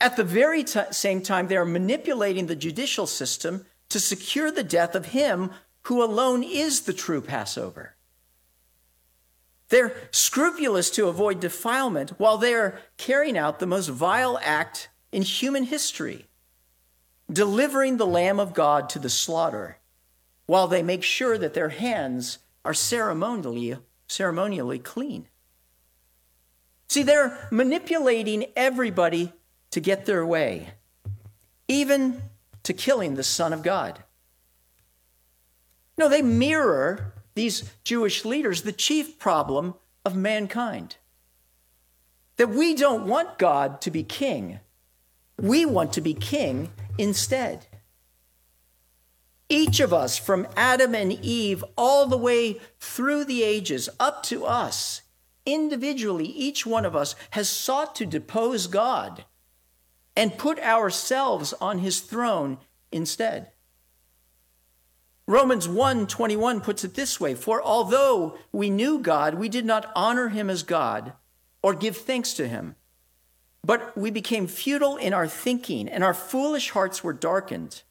At 0.00 0.16
the 0.16 0.24
very 0.24 0.64
t- 0.64 0.80
same 0.90 1.22
time, 1.22 1.48
they 1.48 1.56
are 1.56 1.64
manipulating 1.64 2.46
the 2.46 2.56
judicial 2.56 3.06
system 3.06 3.66
to 3.88 4.00
secure 4.00 4.50
the 4.50 4.64
death 4.64 4.94
of 4.94 5.06
him 5.06 5.50
who 5.82 6.02
alone 6.02 6.42
is 6.42 6.82
the 6.82 6.92
true 6.92 7.20
Passover. 7.20 7.94
They're 9.68 9.94
scrupulous 10.10 10.90
to 10.90 11.08
avoid 11.08 11.40
defilement 11.40 12.10
while 12.18 12.38
they're 12.38 12.78
carrying 12.98 13.38
out 13.38 13.58
the 13.58 13.66
most 13.66 13.88
vile 13.88 14.38
act 14.42 14.88
in 15.12 15.22
human 15.22 15.64
history 15.64 16.26
delivering 17.30 17.96
the 17.96 18.06
Lamb 18.06 18.38
of 18.38 18.54
God 18.54 18.88
to 18.90 18.98
the 18.98 19.10
slaughter, 19.10 19.78
while 20.46 20.68
they 20.68 20.82
make 20.82 21.02
sure 21.02 21.36
that 21.38 21.54
their 21.54 21.70
hands 21.70 22.38
are 22.64 22.74
ceremonially, 22.74 23.76
ceremonially 24.08 24.78
clean. 24.78 25.28
See, 26.88 27.02
they're 27.02 27.48
manipulating 27.50 28.46
everybody 28.54 29.32
to 29.76 29.80
get 29.82 30.06
their 30.06 30.24
way, 30.24 30.70
even 31.68 32.22
to 32.62 32.72
killing 32.72 33.14
the 33.14 33.22
Son 33.22 33.52
of 33.52 33.62
God. 33.62 34.02
No, 35.98 36.08
they 36.08 36.22
mirror 36.22 37.12
these 37.34 37.70
Jewish 37.84 38.24
leaders 38.24 38.62
the 38.62 38.72
chief 38.72 39.18
problem 39.18 39.74
of 40.02 40.16
mankind. 40.16 40.96
That 42.38 42.48
we 42.48 42.74
don't 42.74 43.06
want 43.06 43.38
God 43.38 43.82
to 43.82 43.90
be 43.90 44.02
king. 44.02 44.60
We 45.38 45.66
want 45.66 45.92
to 45.92 46.00
be 46.00 46.14
king 46.14 46.70
instead. 46.96 47.66
Each 49.50 49.78
of 49.78 49.92
us, 49.92 50.16
from 50.16 50.48
Adam 50.56 50.94
and 50.94 51.12
Eve 51.12 51.62
all 51.76 52.06
the 52.06 52.16
way 52.16 52.60
through 52.80 53.26
the 53.26 53.42
ages 53.42 53.90
up 54.00 54.22
to 54.22 54.46
us, 54.46 55.02
individually, 55.44 56.28
each 56.28 56.64
one 56.64 56.86
of 56.86 56.96
us 56.96 57.14
has 57.32 57.50
sought 57.50 57.94
to 57.96 58.06
depose 58.06 58.68
God 58.68 59.26
and 60.16 60.38
put 60.38 60.58
ourselves 60.60 61.52
on 61.60 61.78
his 61.78 62.00
throne 62.00 62.58
instead. 62.90 63.52
Romans 65.28 65.68
1:21 65.68 66.60
puts 66.60 66.84
it 66.84 66.94
this 66.94 67.20
way, 67.20 67.34
for 67.34 67.62
although 67.62 68.38
we 68.52 68.70
knew 68.70 68.98
God, 68.98 69.34
we 69.34 69.48
did 69.48 69.66
not 69.66 69.90
honor 69.94 70.28
him 70.28 70.48
as 70.48 70.62
God 70.62 71.12
or 71.62 71.74
give 71.74 71.96
thanks 71.96 72.32
to 72.34 72.48
him. 72.48 72.76
But 73.64 73.96
we 73.98 74.12
became 74.12 74.46
futile 74.46 74.96
in 74.96 75.12
our 75.12 75.26
thinking, 75.26 75.88
and 75.88 76.04
our 76.04 76.14
foolish 76.14 76.70
hearts 76.70 77.02
were 77.02 77.12
darkened. 77.12 77.82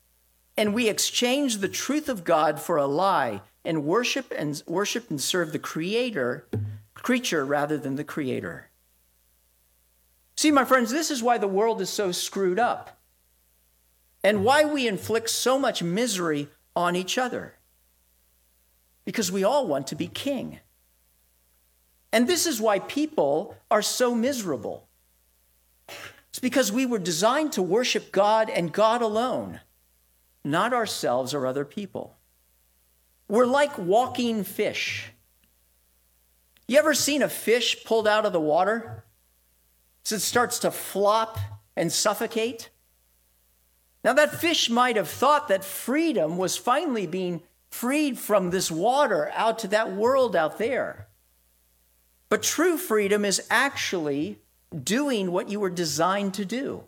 And 0.55 0.73
we 0.73 0.87
exchanged 0.87 1.59
the 1.59 1.67
truth 1.67 2.07
of 2.07 2.23
God 2.23 2.61
for 2.61 2.77
a 2.77 2.87
lie, 2.87 3.41
and 3.65 3.83
worship 3.83 4.31
and 4.37 4.63
worship 4.65 5.09
and 5.09 5.19
serve 5.19 5.51
the 5.51 5.59
creator, 5.59 6.47
creature 6.93 7.43
rather 7.43 7.77
than 7.77 7.95
the 7.95 8.05
creator. 8.05 8.69
See, 10.37 10.51
my 10.51 10.65
friends, 10.65 10.91
this 10.91 11.11
is 11.11 11.23
why 11.23 11.37
the 11.37 11.47
world 11.47 11.81
is 11.81 11.89
so 11.89 12.11
screwed 12.11 12.59
up. 12.59 12.99
And 14.23 14.43
why 14.43 14.65
we 14.65 14.87
inflict 14.87 15.29
so 15.29 15.57
much 15.57 15.83
misery 15.83 16.49
on 16.75 16.95
each 16.95 17.17
other. 17.17 17.53
Because 19.05 19.31
we 19.31 19.43
all 19.43 19.67
want 19.67 19.87
to 19.87 19.95
be 19.95 20.07
king. 20.07 20.59
And 22.11 22.27
this 22.27 22.45
is 22.45 22.59
why 22.59 22.79
people 22.79 23.55
are 23.69 23.81
so 23.81 24.15
miserable. 24.15 24.87
It's 26.29 26.39
because 26.41 26.69
we 26.69 26.85
were 26.85 26.99
designed 26.99 27.53
to 27.53 27.61
worship 27.61 28.11
God 28.11 28.49
and 28.49 28.73
God 28.73 29.01
alone, 29.01 29.61
not 30.43 30.73
ourselves 30.73 31.33
or 31.33 31.45
other 31.45 31.63
people. 31.63 32.17
We're 33.29 33.45
like 33.45 33.77
walking 33.77 34.43
fish. 34.43 35.11
You 36.67 36.77
ever 36.77 36.93
seen 36.93 37.21
a 37.21 37.29
fish 37.29 37.85
pulled 37.85 38.05
out 38.05 38.25
of 38.25 38.33
the 38.33 38.39
water? 38.41 39.04
So 40.05 40.15
it 40.15 40.21
starts 40.21 40.59
to 40.59 40.71
flop 40.71 41.39
and 41.75 41.91
suffocate? 41.91 42.69
Now, 44.03 44.13
that 44.13 44.39
fish 44.39 44.69
might 44.69 44.97
have 44.97 45.09
thought 45.09 45.47
that 45.47 45.65
freedom 45.65 46.37
was 46.37 46.55
finally 46.55 47.07
being 47.07 47.41
freed 47.71 48.19
from 48.19 48.51
this 48.51 48.69
water 48.69 49.31
out 49.33 49.57
to 49.59 49.67
that 49.69 49.91
world 49.91 50.35
out 50.35 50.59
there. 50.59 51.07
But 52.29 52.43
true 52.43 52.77
freedom 52.77 53.25
is 53.25 53.47
actually 53.49 54.39
doing 54.83 55.31
what 55.31 55.49
you 55.49 55.59
were 55.59 55.71
designed 55.71 56.35
to 56.35 56.45
do. 56.45 56.83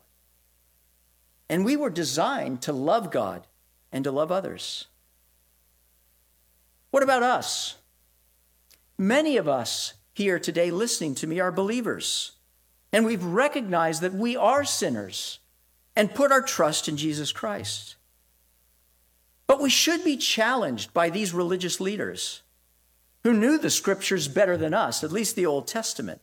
And 1.50 1.65
we 1.65 1.75
were 1.75 1.89
designed 1.89 2.62
to 2.63 2.71
love 2.71 3.09
God 3.12 3.47
and 3.91 4.03
to 4.03 4.12
love 4.12 4.31
others. 4.31 4.86
What 6.91 7.01
about 7.01 7.24
us? 7.24 7.77
Many 8.95 9.38
of 9.38 9.47
us 9.47 9.95
here 10.13 10.38
today 10.38 10.69
listening 10.69 11.15
to 11.15 11.27
me 11.27 11.39
are 11.39 11.51
believers, 11.51 12.37
and 12.91 13.06
we've 13.06 13.24
recognized 13.24 14.01
that 14.01 14.13
we 14.13 14.36
are 14.36 14.63
sinners 14.63 15.39
and 15.96 16.13
put 16.13 16.32
our 16.32 16.41
trust 16.41 16.88
in 16.88 16.98
Jesus 16.98 17.32
Christ. 17.32 17.96
But 19.48 19.62
we 19.62 19.70
should 19.70 20.03
be 20.03 20.17
challenged 20.17 20.94
by 20.94 21.10
these 21.10 21.34
religious 21.34 21.79
leaders 21.79 22.44
who 23.24 23.34
knew 23.34 23.58
the 23.58 23.70
scriptures 23.70 24.27
better 24.27 24.58
than 24.58 24.74
us, 24.74 25.03
at 25.03 25.12
least 25.12 25.36
the 25.36 25.46
Old 25.46 25.67
Testament. 25.67 26.22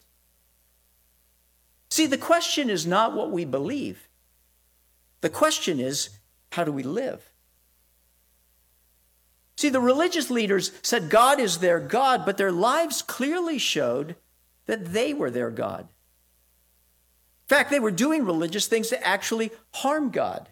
See, 1.90 2.06
the 2.06 2.18
question 2.18 2.70
is 2.70 2.86
not 2.86 3.14
what 3.14 3.30
we 3.30 3.44
believe. 3.44 4.08
The 5.20 5.30
question 5.30 5.80
is, 5.80 6.10
how 6.52 6.64
do 6.64 6.72
we 6.72 6.82
live? 6.82 7.30
See, 9.56 9.68
the 9.68 9.80
religious 9.80 10.30
leaders 10.30 10.72
said 10.82 11.10
God 11.10 11.38
is 11.38 11.58
their 11.58 11.80
God, 11.80 12.26
but 12.26 12.36
their 12.36 12.52
lives 12.52 13.02
clearly 13.02 13.58
showed 13.58 14.16
that 14.66 14.92
they 14.92 15.14
were 15.14 15.30
their 15.30 15.50
God. 15.50 15.88
Fact, 17.54 17.70
they 17.70 17.78
were 17.78 17.92
doing 17.92 18.24
religious 18.24 18.66
things 18.66 18.88
to 18.88 19.06
actually 19.06 19.52
harm 19.74 20.10
God. 20.10 20.48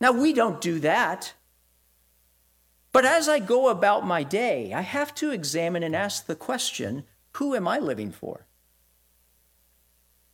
Now, 0.00 0.12
we 0.12 0.32
don't 0.32 0.60
do 0.60 0.78
that. 0.78 1.32
But 2.92 3.04
as 3.04 3.28
I 3.28 3.40
go 3.40 3.68
about 3.68 4.06
my 4.06 4.22
day, 4.22 4.72
I 4.72 4.82
have 4.82 5.12
to 5.16 5.32
examine 5.32 5.82
and 5.82 5.96
ask 5.96 6.26
the 6.26 6.36
question 6.36 7.02
who 7.32 7.56
am 7.56 7.66
I 7.66 7.80
living 7.80 8.12
for? 8.12 8.46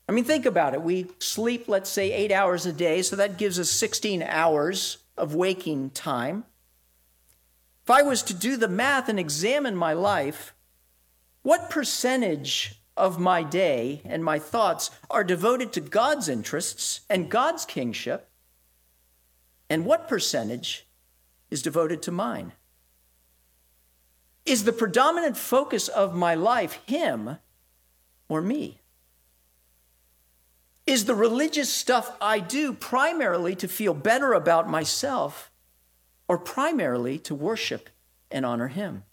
I 0.07 0.12
mean, 0.12 0.25
think 0.25 0.45
about 0.45 0.75
it. 0.75 0.83
We 0.83 1.07
sleep, 1.21 1.69
let's 1.69 1.88
say, 1.88 2.12
eight 2.12 2.31
hours 2.31 2.66
a 2.66 2.73
day, 2.75 3.00
so 3.00 3.16
that 3.16 3.38
gives 3.38 3.59
us 3.59 3.71
16 3.71 4.23
hours 4.25 4.99
of 5.16 5.35
waking 5.35 5.88
time. 5.88 6.45
If 7.83 7.88
I 7.88 8.02
was 8.02 8.23
to 8.25 8.35
do 8.35 8.59
the 8.59 8.69
math 8.69 9.09
and 9.09 9.19
examine 9.19 9.75
my 9.75 9.95
life, 9.95 10.52
what 11.40 11.71
percentage 11.71 12.84
of 12.97 13.19
my 13.19 13.43
day 13.43 14.01
and 14.05 14.25
my 14.25 14.39
thoughts 14.39 14.91
are 15.11 15.25
devoted 15.25 15.73
to 15.73 15.81
God's 15.81 16.29
interests 16.29 17.01
and 17.11 17.31
God's 17.31 17.65
kingship, 17.65 18.29
And 19.69 19.85
what 19.85 20.09
percentage 20.09 20.87
is 21.51 21.63
devoted 21.63 22.03
to 22.03 22.13
mine? 22.13 22.53
Is 24.45 24.65
the 24.65 24.73
predominant 24.73 25.37
focus 25.37 25.89
of 25.89 26.15
my 26.15 26.35
life 26.35 26.75
him 26.87 27.39
or 28.29 28.43
me? 28.43 28.81
Is 30.87 31.07
the 31.07 31.15
religious 31.15 31.73
stuff 31.73 32.15
I 32.21 32.41
do 32.41 32.75
primarily 32.75 33.57
to 33.57 33.69
feel 33.69 33.95
better 33.95 34.35
about 34.35 34.69
myself 34.69 35.51
or 36.29 36.37
primarily 36.37 37.19
to 37.21 37.35
worship 37.35 37.89
and 38.31 38.45
honor 38.45 38.69
him? 38.69 39.05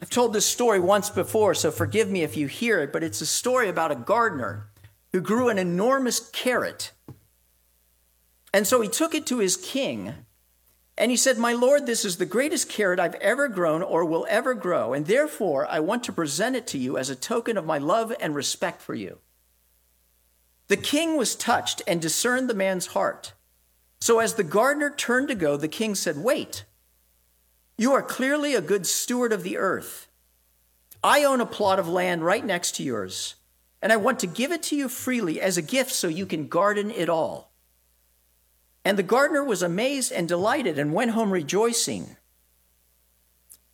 I've 0.00 0.10
told 0.10 0.32
this 0.32 0.46
story 0.46 0.78
once 0.78 1.08
before, 1.08 1.54
so 1.54 1.70
forgive 1.70 2.10
me 2.10 2.22
if 2.22 2.36
you 2.36 2.46
hear 2.46 2.80
it, 2.80 2.92
but 2.92 3.02
it's 3.02 3.20
a 3.20 3.26
story 3.26 3.68
about 3.68 3.92
a 3.92 3.96
gardener 3.96 4.68
who 5.12 5.20
grew 5.20 5.48
an 5.48 5.58
enormous 5.58 6.20
carrot. 6.30 6.92
And 8.52 8.66
so 8.66 8.80
he 8.80 8.88
took 8.88 9.14
it 9.14 9.26
to 9.26 9.38
his 9.38 9.56
king 9.56 10.14
and 10.98 11.10
he 11.10 11.16
said, 11.16 11.38
My 11.38 11.52
Lord, 11.52 11.86
this 11.86 12.04
is 12.04 12.16
the 12.16 12.26
greatest 12.26 12.68
carrot 12.68 12.98
I've 12.98 13.14
ever 13.16 13.48
grown 13.48 13.82
or 13.82 14.04
will 14.04 14.26
ever 14.30 14.54
grow, 14.54 14.94
and 14.94 15.06
therefore 15.06 15.66
I 15.66 15.80
want 15.80 16.04
to 16.04 16.12
present 16.12 16.56
it 16.56 16.66
to 16.68 16.78
you 16.78 16.96
as 16.96 17.10
a 17.10 17.16
token 17.16 17.56
of 17.56 17.66
my 17.66 17.78
love 17.78 18.14
and 18.18 18.34
respect 18.34 18.80
for 18.80 18.94
you. 18.94 19.18
The 20.68 20.76
king 20.76 21.16
was 21.16 21.34
touched 21.34 21.82
and 21.86 22.00
discerned 22.00 22.48
the 22.48 22.54
man's 22.54 22.88
heart. 22.88 23.34
So 24.00 24.18
as 24.18 24.34
the 24.34 24.44
gardener 24.44 24.90
turned 24.90 25.28
to 25.28 25.34
go, 25.34 25.56
the 25.56 25.68
king 25.68 25.94
said, 25.94 26.16
Wait, 26.16 26.64
you 27.78 27.92
are 27.92 28.02
clearly 28.02 28.54
a 28.54 28.60
good 28.60 28.86
steward 28.86 29.32
of 29.32 29.42
the 29.42 29.56
earth. 29.56 30.08
I 31.04 31.24
own 31.24 31.40
a 31.40 31.46
plot 31.46 31.78
of 31.78 31.88
land 31.88 32.24
right 32.24 32.44
next 32.44 32.76
to 32.76 32.82
yours, 32.82 33.34
and 33.82 33.92
I 33.92 33.96
want 33.96 34.18
to 34.20 34.26
give 34.26 34.50
it 34.50 34.62
to 34.64 34.76
you 34.76 34.88
freely 34.88 35.40
as 35.40 35.58
a 35.58 35.62
gift 35.62 35.92
so 35.92 36.08
you 36.08 36.26
can 36.26 36.48
garden 36.48 36.90
it 36.90 37.08
all. 37.08 37.52
And 38.84 38.98
the 38.98 39.02
gardener 39.02 39.44
was 39.44 39.62
amazed 39.62 40.12
and 40.12 40.28
delighted 40.28 40.78
and 40.78 40.94
went 40.94 41.10
home 41.10 41.30
rejoicing. 41.30 42.16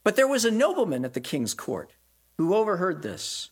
But 0.05 0.17
there 0.17 0.27
was 0.27 0.45
a 0.45 0.51
nobleman 0.51 1.05
at 1.05 1.15
the 1.15 1.21
king's 1.21 1.55
court 1.55 1.93
who 2.39 2.55
overheard 2.55 3.03
this. 3.03 3.51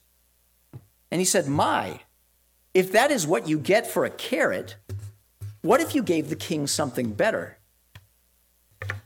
And 1.11 1.21
he 1.21 1.25
said, 1.25 1.47
My, 1.47 2.01
if 2.75 2.91
that 2.93 3.11
is 3.11 3.27
what 3.27 3.49
you 3.49 3.59
get 3.59 3.87
for 3.87 4.05
a 4.05 4.11
carrot, 4.11 4.77
what 5.63 5.81
if 5.81 5.95
you 5.95 6.03
gave 6.03 6.29
the 6.29 6.37
king 6.37 6.67
something 6.67 7.13
better? 7.13 7.59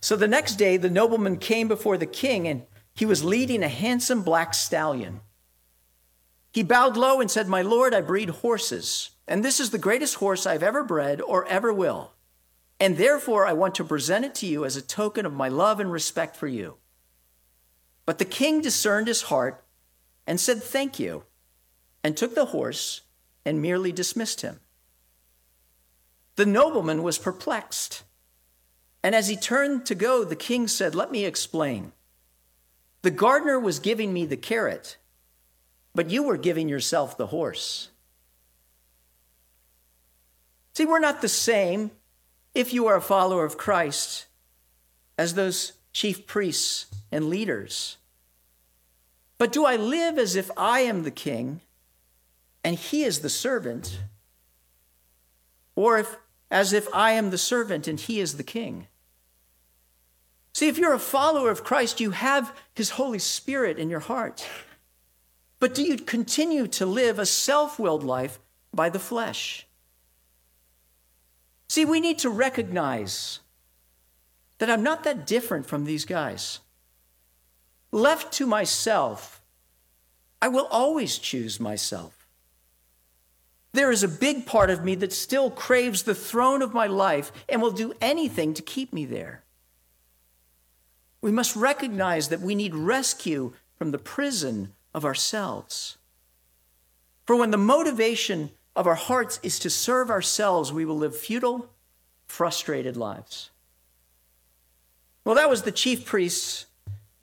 So 0.00 0.16
the 0.16 0.28
next 0.28 0.56
day, 0.56 0.76
the 0.76 0.90
nobleman 0.90 1.38
came 1.38 1.68
before 1.68 1.96
the 1.96 2.06
king, 2.06 2.46
and 2.46 2.64
he 2.94 3.06
was 3.06 3.24
leading 3.24 3.62
a 3.62 3.68
handsome 3.68 4.22
black 4.22 4.54
stallion. 4.54 5.20
He 6.52 6.62
bowed 6.62 6.96
low 6.96 7.20
and 7.20 7.30
said, 7.30 7.48
My 7.48 7.62
lord, 7.62 7.94
I 7.94 8.00
breed 8.00 8.28
horses, 8.30 9.10
and 9.26 9.44
this 9.44 9.58
is 9.58 9.70
the 9.70 9.78
greatest 9.78 10.16
horse 10.16 10.46
I've 10.46 10.62
ever 10.62 10.84
bred 10.84 11.20
or 11.20 11.46
ever 11.46 11.72
will. 11.72 12.12
And 12.78 12.96
therefore, 12.96 13.46
I 13.46 13.52
want 13.52 13.74
to 13.76 13.84
present 13.84 14.24
it 14.24 14.34
to 14.36 14.46
you 14.46 14.64
as 14.64 14.76
a 14.76 14.82
token 14.82 15.26
of 15.26 15.32
my 15.32 15.48
love 15.48 15.80
and 15.80 15.90
respect 15.90 16.36
for 16.36 16.46
you. 16.46 16.76
But 18.06 18.18
the 18.18 18.24
king 18.24 18.60
discerned 18.60 19.08
his 19.08 19.22
heart 19.22 19.64
and 20.26 20.38
said, 20.38 20.62
Thank 20.62 21.00
you, 21.00 21.24
and 22.02 22.16
took 22.16 22.34
the 22.34 22.46
horse 22.46 23.00
and 23.44 23.60
merely 23.60 23.90
dismissed 23.90 24.42
him. 24.42 24.60
The 26.36 26.46
nobleman 26.46 27.02
was 27.02 27.18
perplexed. 27.18 28.02
And 29.04 29.14
as 29.14 29.28
he 29.28 29.36
turned 29.36 29.84
to 29.84 29.94
go, 29.94 30.24
the 30.24 30.34
king 30.34 30.66
said, 30.66 30.94
Let 30.94 31.12
me 31.12 31.26
explain. 31.26 31.92
The 33.02 33.10
gardener 33.10 33.60
was 33.60 33.78
giving 33.78 34.14
me 34.14 34.24
the 34.24 34.38
carrot, 34.38 34.96
but 35.94 36.08
you 36.08 36.22
were 36.22 36.38
giving 36.38 36.70
yourself 36.70 37.18
the 37.18 37.26
horse. 37.26 37.90
See, 40.72 40.86
we're 40.86 41.00
not 41.00 41.20
the 41.20 41.28
same 41.28 41.90
if 42.54 42.72
you 42.72 42.86
are 42.86 42.96
a 42.96 43.02
follower 43.02 43.44
of 43.44 43.58
Christ, 43.58 44.24
as 45.18 45.34
those 45.34 45.72
chief 45.92 46.26
priests 46.26 46.86
and 47.12 47.28
leaders. 47.28 47.98
But 49.36 49.52
do 49.52 49.66
I 49.66 49.76
live 49.76 50.18
as 50.18 50.34
if 50.34 50.50
I 50.56 50.80
am 50.80 51.02
the 51.02 51.10
king 51.10 51.60
and 52.64 52.76
he 52.76 53.04
is 53.04 53.20
the 53.20 53.28
servant? 53.28 54.00
Or 55.76 55.98
if, 55.98 56.16
as 56.50 56.72
if 56.72 56.88
I 56.94 57.12
am 57.12 57.28
the 57.28 57.36
servant 57.36 57.86
and 57.86 58.00
he 58.00 58.18
is 58.18 58.38
the 58.38 58.42
king? 58.42 58.86
See, 60.54 60.68
if 60.68 60.78
you're 60.78 60.94
a 60.94 61.00
follower 61.00 61.50
of 61.50 61.64
Christ, 61.64 62.00
you 62.00 62.12
have 62.12 62.56
his 62.74 62.90
Holy 62.90 63.18
Spirit 63.18 63.78
in 63.78 63.90
your 63.90 64.00
heart. 64.00 64.46
But 65.58 65.74
do 65.74 65.82
you 65.82 65.96
continue 65.96 66.68
to 66.68 66.86
live 66.86 67.18
a 67.18 67.26
self 67.26 67.78
willed 67.78 68.04
life 68.04 68.38
by 68.72 68.88
the 68.88 68.98
flesh? 69.00 69.66
See, 71.68 71.84
we 71.84 72.00
need 72.00 72.20
to 72.20 72.30
recognize 72.30 73.40
that 74.58 74.70
I'm 74.70 74.84
not 74.84 75.02
that 75.04 75.26
different 75.26 75.66
from 75.66 75.84
these 75.84 76.04
guys. 76.04 76.60
Left 77.90 78.32
to 78.34 78.46
myself, 78.46 79.42
I 80.40 80.48
will 80.48 80.66
always 80.70 81.18
choose 81.18 81.58
myself. 81.58 82.28
There 83.72 83.90
is 83.90 84.04
a 84.04 84.08
big 84.08 84.46
part 84.46 84.70
of 84.70 84.84
me 84.84 84.94
that 84.96 85.12
still 85.12 85.50
craves 85.50 86.04
the 86.04 86.14
throne 86.14 86.62
of 86.62 86.74
my 86.74 86.86
life 86.86 87.32
and 87.48 87.60
will 87.60 87.72
do 87.72 87.92
anything 88.00 88.54
to 88.54 88.62
keep 88.62 88.92
me 88.92 89.04
there. 89.04 89.43
We 91.24 91.32
must 91.32 91.56
recognize 91.56 92.28
that 92.28 92.42
we 92.42 92.54
need 92.54 92.74
rescue 92.74 93.54
from 93.78 93.92
the 93.92 93.98
prison 93.98 94.74
of 94.92 95.06
ourselves. 95.06 95.96
For 97.24 97.34
when 97.34 97.50
the 97.50 97.56
motivation 97.56 98.50
of 98.76 98.86
our 98.86 98.94
hearts 98.94 99.40
is 99.42 99.58
to 99.60 99.70
serve 99.70 100.10
ourselves, 100.10 100.70
we 100.70 100.84
will 100.84 100.98
live 100.98 101.16
futile, 101.16 101.70
frustrated 102.26 102.98
lives. 102.98 103.48
Well, 105.24 105.34
that 105.36 105.48
was 105.48 105.62
the 105.62 105.72
chief 105.72 106.04
priests 106.04 106.66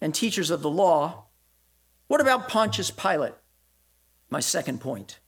and 0.02 0.16
teachers 0.16 0.50
of 0.50 0.64
the 0.64 0.70
law. 0.72 1.26
What 2.08 2.22
about 2.22 2.50
Pontius 2.50 2.90
Pilate? 2.90 3.36
My 4.32 4.40
second 4.40 4.82
point. 4.82 5.20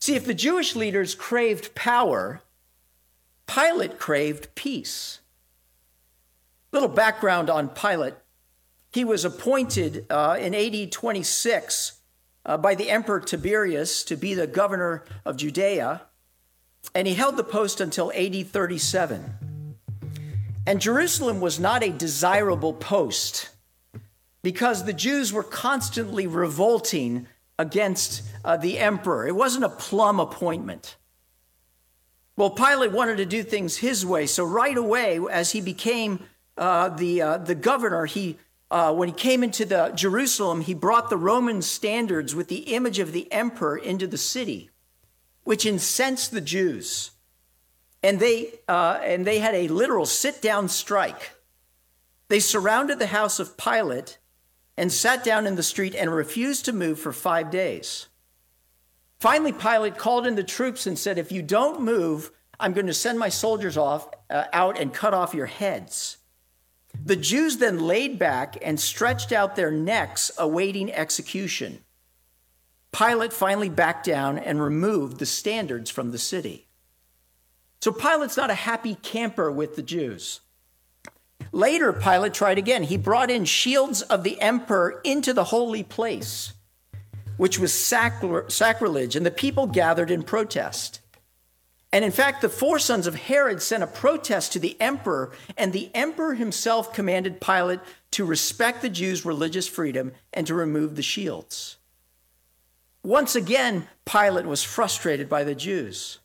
See, 0.00 0.16
if 0.16 0.24
the 0.24 0.34
Jewish 0.34 0.74
leaders 0.74 1.14
craved 1.14 1.76
power, 1.76 2.42
Pilate 3.46 4.00
craved 4.00 4.52
peace. 4.56 5.20
Little 6.72 6.88
background 6.88 7.50
on 7.50 7.68
Pilate. 7.68 8.14
He 8.92 9.04
was 9.04 9.24
appointed 9.24 10.06
uh, 10.10 10.38
in 10.40 10.54
AD 10.54 10.90
26 10.90 12.00
uh, 12.44 12.56
by 12.56 12.74
the 12.74 12.90
Emperor 12.90 13.20
Tiberius 13.20 14.02
to 14.04 14.16
be 14.16 14.34
the 14.34 14.46
governor 14.46 15.04
of 15.24 15.36
Judea, 15.36 16.02
and 16.94 17.06
he 17.06 17.14
held 17.14 17.36
the 17.36 17.44
post 17.44 17.80
until 17.80 18.10
AD 18.12 18.46
37. 18.46 19.34
And 20.66 20.80
Jerusalem 20.80 21.40
was 21.40 21.60
not 21.60 21.82
a 21.82 21.90
desirable 21.90 22.72
post 22.72 23.50
because 24.42 24.84
the 24.84 24.92
Jews 24.92 25.32
were 25.32 25.42
constantly 25.42 26.26
revolting 26.26 27.26
against 27.58 28.22
uh, 28.44 28.56
the 28.56 28.78
emperor. 28.78 29.26
It 29.26 29.36
wasn't 29.36 29.64
a 29.64 29.68
plum 29.68 30.18
appointment. 30.20 30.96
Well, 32.36 32.50
Pilate 32.50 32.92
wanted 32.92 33.18
to 33.18 33.26
do 33.26 33.42
things 33.42 33.76
his 33.76 34.06
way, 34.06 34.26
so 34.26 34.42
right 34.44 34.76
away, 34.76 35.20
as 35.30 35.52
he 35.52 35.60
became 35.60 36.24
uh, 36.56 36.90
the, 36.90 37.22
uh, 37.22 37.38
the 37.38 37.54
governor, 37.54 38.06
he 38.06 38.38
uh, 38.72 38.90
when 38.90 39.06
he 39.06 39.14
came 39.14 39.44
into 39.44 39.66
the 39.66 39.92
Jerusalem, 39.94 40.62
he 40.62 40.72
brought 40.72 41.10
the 41.10 41.16
Roman 41.18 41.60
standards 41.60 42.34
with 42.34 42.48
the 42.48 42.74
image 42.74 42.98
of 42.98 43.12
the 43.12 43.30
emperor 43.30 43.76
into 43.76 44.06
the 44.06 44.16
city, 44.16 44.70
which 45.44 45.66
incensed 45.66 46.30
the 46.30 46.40
Jews. 46.40 47.10
And 48.02 48.18
they, 48.18 48.54
uh, 48.66 48.98
and 49.02 49.26
they 49.26 49.40
had 49.40 49.54
a 49.54 49.68
literal 49.68 50.06
sit 50.06 50.40
down 50.40 50.70
strike. 50.70 51.34
They 52.28 52.40
surrounded 52.40 52.98
the 52.98 53.08
house 53.08 53.38
of 53.38 53.58
Pilate 53.58 54.16
and 54.78 54.90
sat 54.90 55.22
down 55.22 55.46
in 55.46 55.56
the 55.56 55.62
street 55.62 55.94
and 55.94 56.10
refused 56.10 56.64
to 56.64 56.72
move 56.72 56.98
for 56.98 57.12
five 57.12 57.50
days. 57.50 58.06
Finally, 59.20 59.52
Pilate 59.52 59.98
called 59.98 60.26
in 60.26 60.34
the 60.34 60.42
troops 60.42 60.86
and 60.86 60.98
said, 60.98 61.18
If 61.18 61.30
you 61.30 61.42
don't 61.42 61.82
move, 61.82 62.30
I'm 62.58 62.72
going 62.72 62.86
to 62.86 62.94
send 62.94 63.18
my 63.18 63.28
soldiers 63.28 63.76
off, 63.76 64.08
uh, 64.30 64.44
out 64.54 64.80
and 64.80 64.94
cut 64.94 65.12
off 65.12 65.34
your 65.34 65.44
heads. 65.44 66.16
The 67.04 67.16
Jews 67.16 67.58
then 67.58 67.80
laid 67.80 68.18
back 68.18 68.56
and 68.62 68.78
stretched 68.78 69.32
out 69.32 69.56
their 69.56 69.70
necks, 69.70 70.30
awaiting 70.38 70.92
execution. 70.92 71.84
Pilate 72.92 73.32
finally 73.32 73.68
backed 73.68 74.06
down 74.06 74.38
and 74.38 74.62
removed 74.62 75.18
the 75.18 75.26
standards 75.26 75.90
from 75.90 76.12
the 76.12 76.18
city. 76.18 76.68
So 77.80 77.90
Pilate's 77.90 78.36
not 78.36 78.50
a 78.50 78.54
happy 78.54 78.94
camper 78.96 79.50
with 79.50 79.76
the 79.76 79.82
Jews. 79.82 80.40
Later, 81.50 81.92
Pilate 81.92 82.32
tried 82.32 82.56
again. 82.56 82.84
He 82.84 82.96
brought 82.96 83.30
in 83.30 83.44
shields 83.44 84.02
of 84.02 84.22
the 84.22 84.40
emperor 84.40 85.00
into 85.02 85.34
the 85.34 85.44
holy 85.44 85.82
place, 85.82 86.52
which 87.36 87.58
was 87.58 87.74
sacrilege, 87.74 89.16
and 89.16 89.26
the 89.26 89.30
people 89.30 89.66
gathered 89.66 90.10
in 90.10 90.22
protest. 90.22 91.00
And 91.92 92.04
in 92.04 92.10
fact, 92.10 92.40
the 92.40 92.48
four 92.48 92.78
sons 92.78 93.06
of 93.06 93.14
Herod 93.14 93.60
sent 93.60 93.82
a 93.82 93.86
protest 93.86 94.52
to 94.52 94.58
the 94.58 94.80
emperor, 94.80 95.32
and 95.58 95.72
the 95.72 95.90
emperor 95.94 96.34
himself 96.34 96.94
commanded 96.94 97.40
Pilate 97.40 97.80
to 98.12 98.24
respect 98.24 98.80
the 98.80 98.88
Jews' 98.88 99.26
religious 99.26 99.68
freedom 99.68 100.12
and 100.32 100.46
to 100.46 100.54
remove 100.54 100.96
the 100.96 101.02
shields. 101.02 101.76
Once 103.02 103.34
again, 103.34 103.88
Pilate 104.06 104.46
was 104.46 104.62
frustrated 104.62 105.28
by 105.28 105.44
the 105.44 105.54
Jews. 105.54 106.18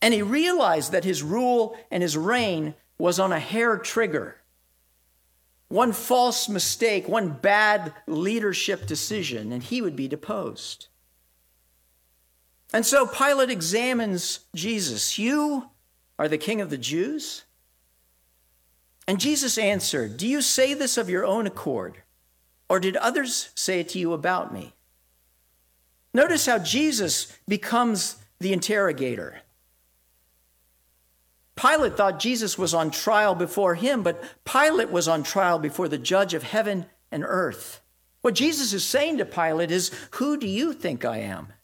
And 0.00 0.14
he 0.14 0.22
realized 0.22 0.92
that 0.92 1.04
his 1.04 1.22
rule 1.22 1.76
and 1.90 2.02
his 2.02 2.16
reign 2.16 2.74
was 2.98 3.18
on 3.18 3.32
a 3.32 3.40
hair 3.40 3.78
trigger. 3.78 4.36
One 5.68 5.92
false 5.92 6.48
mistake, 6.48 7.08
one 7.08 7.30
bad 7.30 7.92
leadership 8.06 8.86
decision, 8.86 9.50
and 9.52 9.62
he 9.62 9.82
would 9.82 9.96
be 9.96 10.06
deposed. 10.06 10.88
And 12.76 12.84
so 12.84 13.06
Pilate 13.06 13.48
examines 13.48 14.40
Jesus. 14.54 15.18
You 15.18 15.70
are 16.18 16.28
the 16.28 16.36
king 16.36 16.60
of 16.60 16.68
the 16.68 16.76
Jews? 16.76 17.44
And 19.08 19.18
Jesus 19.18 19.56
answered, 19.56 20.18
Do 20.18 20.28
you 20.28 20.42
say 20.42 20.74
this 20.74 20.98
of 20.98 21.08
your 21.08 21.24
own 21.24 21.46
accord, 21.46 22.02
or 22.68 22.78
did 22.78 22.94
others 22.98 23.48
say 23.54 23.80
it 23.80 23.88
to 23.88 23.98
you 23.98 24.12
about 24.12 24.52
me? 24.52 24.74
Notice 26.12 26.44
how 26.44 26.58
Jesus 26.58 27.32
becomes 27.48 28.16
the 28.40 28.52
interrogator. 28.52 29.40
Pilate 31.54 31.96
thought 31.96 32.20
Jesus 32.20 32.58
was 32.58 32.74
on 32.74 32.90
trial 32.90 33.34
before 33.34 33.76
him, 33.76 34.02
but 34.02 34.22
Pilate 34.44 34.90
was 34.90 35.08
on 35.08 35.22
trial 35.22 35.58
before 35.58 35.88
the 35.88 35.96
judge 35.96 36.34
of 36.34 36.42
heaven 36.42 36.84
and 37.10 37.24
earth. 37.26 37.80
What 38.20 38.34
Jesus 38.34 38.74
is 38.74 38.84
saying 38.84 39.16
to 39.16 39.24
Pilate 39.24 39.70
is, 39.70 39.90
Who 40.16 40.36
do 40.36 40.46
you 40.46 40.74
think 40.74 41.06
I 41.06 41.20
am? 41.20 41.54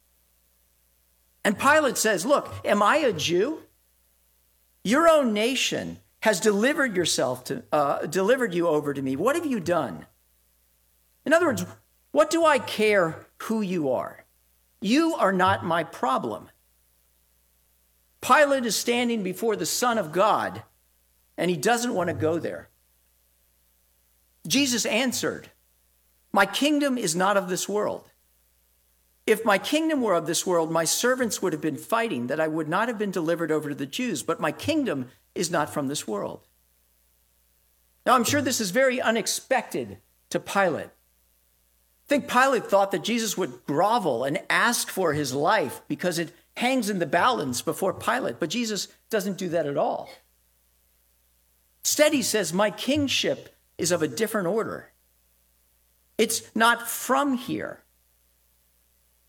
And 1.45 1.59
Pilate 1.59 1.99
says, 1.99 2.25
Look, 2.25 2.53
am 2.65 2.83
I 2.83 2.99
a 2.99 3.13
Jew? 3.13 3.63
Your 4.85 5.09
own 5.09 5.33
nation 5.33 5.99
has 6.21 6.41
delivered 6.41 6.97
yourself 6.97 7.45
to, 7.45 7.65
uh, 7.73 8.07
delivered 8.07 8.55
you 8.55 8.69
over 8.69 8.95
to 8.95 9.03
me. 9.03 9.17
What 9.17 9.37
have 9.37 9.47
you 9.47 9.61
done? 9.61 10.07
In 11.25 11.33
other 11.33 11.47
words, 11.47 11.65
what 12.13 12.31
do 12.31 12.45
I 12.45 12.59
care 12.59 13.27
who 13.43 13.61
you 13.61 13.91
are? 13.91 14.25
You 14.81 15.15
are 15.15 15.33
not 15.33 15.65
my 15.65 15.85
problem. 15.85 16.49
Pilate 18.21 18.67
is 18.67 18.77
standing 18.77 19.23
before 19.23 19.57
the 19.57 19.67
Son 19.67 19.99
of 19.99 20.13
God, 20.13 20.63
and 21.37 21.51
he 21.51 21.57
doesn't 21.57 21.95
want 21.95 22.09
to 22.09 22.15
go 22.15 22.39
there. 22.39 22.69
Jesus 24.47 24.87
answered, 24.87 25.51
My 26.33 26.47
kingdom 26.47 26.99
is 26.99 27.17
not 27.17 27.37
of 27.37 27.49
this 27.49 27.69
world. 27.69 28.12
If 29.27 29.45
my 29.45 29.59
kingdom 29.59 30.01
were 30.01 30.15
of 30.15 30.27
this 30.27 30.47
world, 30.47 30.73
my 30.73 30.85
servants 30.85 31.41
would 31.41 31.53
have 31.53 31.63
been 31.63 31.77
fighting 31.77 32.27
that 32.27 32.41
I 32.41 32.49
would 32.49 32.69
not 32.69 32.89
have 32.89 32.99
been 32.99 33.13
delivered 33.13 33.53
over 33.53 33.69
to 33.69 33.75
the 33.75 33.87
Jews, 33.87 34.23
but 34.23 34.41
my 34.41 34.51
kingdom 34.51 35.11
is 35.35 35.51
not 35.51 35.73
from 35.73 35.87
this 35.89 36.09
world. 36.09 36.47
Now, 38.05 38.15
I'm 38.15 38.25
sure 38.25 38.43
this 38.43 38.61
is 38.61 38.71
very 38.71 39.01
unexpected 39.01 39.99
to 40.31 40.41
Pilate. 40.41 40.87
I 40.87 42.09
think 42.09 42.29
Pilate 42.29 42.67
thought 42.67 42.91
that 42.91 43.05
Jesus 43.05 43.39
would 43.39 43.65
grovel 43.65 44.25
and 44.25 44.41
ask 44.51 44.89
for 44.89 45.13
his 45.13 45.33
life 45.33 45.83
because 45.87 46.19
it 46.19 46.33
hangs 46.57 46.91
in 46.91 46.99
the 46.99 47.07
balance 47.07 47.63
before 47.63 47.95
Pilate, 47.95 48.41
but 48.41 48.51
Jesus 48.51 48.89
doesn't 49.09 49.39
do 49.39 49.49
that 49.51 49.67
at 49.67 49.77
all. 49.77 50.11
Instead, 51.85 52.13
he 52.13 52.23
says, 52.23 52.53
My 52.53 52.71
kingship 52.71 53.55
is 53.79 53.93
of 53.93 54.03
a 54.03 54.09
different 54.09 54.49
order. 54.49 54.91
It's 56.19 56.43
not 56.55 56.89
from 56.89 57.35
here. 57.35 57.82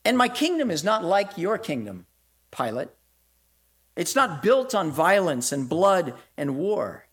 And 0.05 0.17
my 0.17 0.27
kingdom 0.27 0.69
is 0.69 0.83
not 0.83 1.03
like 1.03 1.37
your 1.37 1.57
kingdom, 1.57 2.05
Pilate. 2.51 2.89
It's 3.95 4.15
not 4.15 4.41
built 4.41 4.73
on 4.73 4.91
violence 4.91 5.51
and 5.51 5.69
blood 5.69 6.13
and 6.37 6.57
war. 6.57 7.05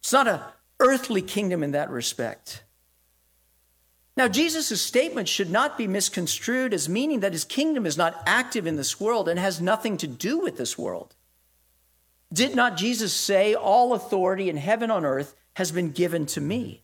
It's 0.00 0.12
not 0.12 0.28
an 0.28 0.40
earthly 0.80 1.22
kingdom 1.22 1.62
in 1.62 1.72
that 1.72 1.90
respect. 1.90 2.62
Now, 4.16 4.28
Jesus' 4.28 4.80
statement 4.80 5.28
should 5.28 5.50
not 5.50 5.76
be 5.76 5.88
misconstrued 5.88 6.72
as 6.72 6.88
meaning 6.88 7.20
that 7.20 7.32
his 7.32 7.44
kingdom 7.44 7.84
is 7.84 7.96
not 7.96 8.22
active 8.26 8.66
in 8.66 8.76
this 8.76 9.00
world 9.00 9.28
and 9.28 9.40
has 9.40 9.60
nothing 9.60 9.96
to 9.96 10.06
do 10.06 10.38
with 10.38 10.56
this 10.56 10.78
world. 10.78 11.16
Did 12.32 12.54
not 12.54 12.76
Jesus 12.76 13.12
say, 13.12 13.54
All 13.54 13.92
authority 13.92 14.48
in 14.48 14.56
heaven 14.56 14.90
on 14.90 15.04
earth 15.04 15.34
has 15.54 15.72
been 15.72 15.90
given 15.90 16.26
to 16.26 16.40
me? 16.40 16.82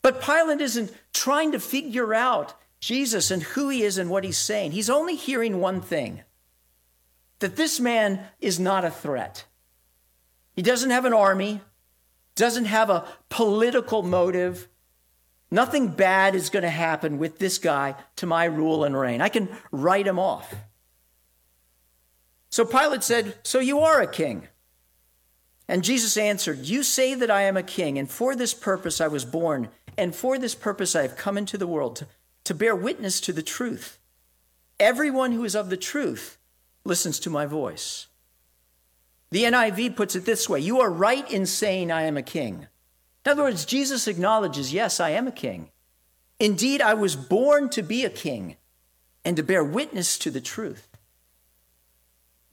But 0.00 0.22
Pilate 0.22 0.60
isn't 0.60 0.94
trying 1.12 1.52
to 1.52 1.60
figure 1.60 2.14
out 2.14 2.54
Jesus 2.80 3.30
and 3.30 3.42
who 3.42 3.68
he 3.68 3.82
is 3.82 3.98
and 3.98 4.10
what 4.10 4.24
he's 4.24 4.38
saying. 4.38 4.72
He's 4.72 4.90
only 4.90 5.16
hearing 5.16 5.60
one 5.60 5.80
thing 5.80 6.22
that 7.40 7.56
this 7.56 7.78
man 7.80 8.20
is 8.40 8.58
not 8.58 8.84
a 8.84 8.90
threat. 8.90 9.44
He 10.54 10.62
doesn't 10.62 10.90
have 10.90 11.04
an 11.04 11.12
army, 11.12 11.60
doesn't 12.34 12.66
have 12.66 12.90
a 12.90 13.06
political 13.28 14.02
motive. 14.02 14.68
Nothing 15.50 15.88
bad 15.88 16.34
is 16.34 16.50
going 16.50 16.64
to 16.64 16.70
happen 16.70 17.18
with 17.18 17.38
this 17.38 17.58
guy 17.58 17.94
to 18.16 18.26
my 18.26 18.44
rule 18.44 18.84
and 18.84 18.98
reign. 18.98 19.20
I 19.20 19.28
can 19.28 19.48
write 19.70 20.06
him 20.06 20.18
off. 20.18 20.54
So 22.50 22.64
Pilate 22.64 23.02
said, 23.02 23.36
So 23.42 23.58
you 23.58 23.80
are 23.80 24.00
a 24.00 24.10
king. 24.10 24.48
And 25.68 25.84
Jesus 25.84 26.16
answered, 26.16 26.60
You 26.60 26.82
say 26.82 27.14
that 27.14 27.30
I 27.30 27.42
am 27.42 27.56
a 27.56 27.62
king, 27.62 27.98
and 27.98 28.10
for 28.10 28.34
this 28.34 28.54
purpose 28.54 29.00
I 29.00 29.08
was 29.08 29.24
born, 29.24 29.68
and 29.96 30.14
for 30.14 30.38
this 30.38 30.54
purpose 30.54 30.96
I 30.96 31.02
have 31.02 31.16
come 31.16 31.36
into 31.36 31.58
the 31.58 31.66
world, 31.66 32.06
to, 32.48 32.54
bear 32.54 32.74
witness 32.74 33.20
to 33.20 33.32
the 33.32 33.42
truth. 33.42 33.98
Everyone 34.80 35.32
who 35.32 35.44
is 35.44 35.54
of 35.54 35.70
the 35.70 35.76
truth 35.76 36.38
listens 36.84 37.20
to 37.20 37.30
my 37.30 37.46
voice. 37.46 38.06
The 39.30 39.44
NIV 39.44 39.94
puts 39.96 40.16
it 40.16 40.24
this 40.24 40.48
way 40.48 40.60
You 40.60 40.80
are 40.80 40.90
right 40.90 41.30
in 41.30 41.46
saying 41.46 41.90
I 41.90 42.02
am 42.02 42.16
a 42.16 42.22
king. 42.22 42.66
In 43.24 43.32
other 43.32 43.42
words, 43.42 43.66
Jesus 43.66 44.08
acknowledges, 44.08 44.72
Yes, 44.72 44.98
I 44.98 45.10
am 45.10 45.28
a 45.28 45.32
king. 45.32 45.70
Indeed, 46.40 46.80
I 46.80 46.94
was 46.94 47.16
born 47.16 47.68
to 47.70 47.82
be 47.82 48.04
a 48.04 48.10
king 48.10 48.56
and 49.24 49.36
to 49.36 49.42
bear 49.42 49.62
witness 49.62 50.18
to 50.18 50.30
the 50.30 50.40
truth. 50.40 50.88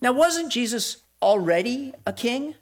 Now, 0.02 0.12
wasn't 0.12 0.52
Jesus 0.52 0.98
already 1.22 1.94
a 2.06 2.12
king? 2.12 2.56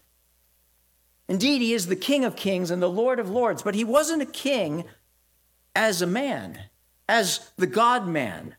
Indeed, 1.27 1.61
he 1.61 1.73
is 1.73 1.87
the 1.87 1.95
King 1.95 2.25
of 2.25 2.35
kings 2.35 2.69
and 2.69 2.81
the 2.81 2.89
Lord 2.89 3.19
of 3.19 3.29
lords, 3.29 3.63
but 3.63 3.75
he 3.75 3.83
wasn't 3.83 4.21
a 4.21 4.27
king 4.27 4.83
as 5.75 6.01
a 6.01 6.07
man 6.07 6.59
as 7.07 7.51
the 7.57 7.67
God 7.67 8.07
man, 8.07 8.55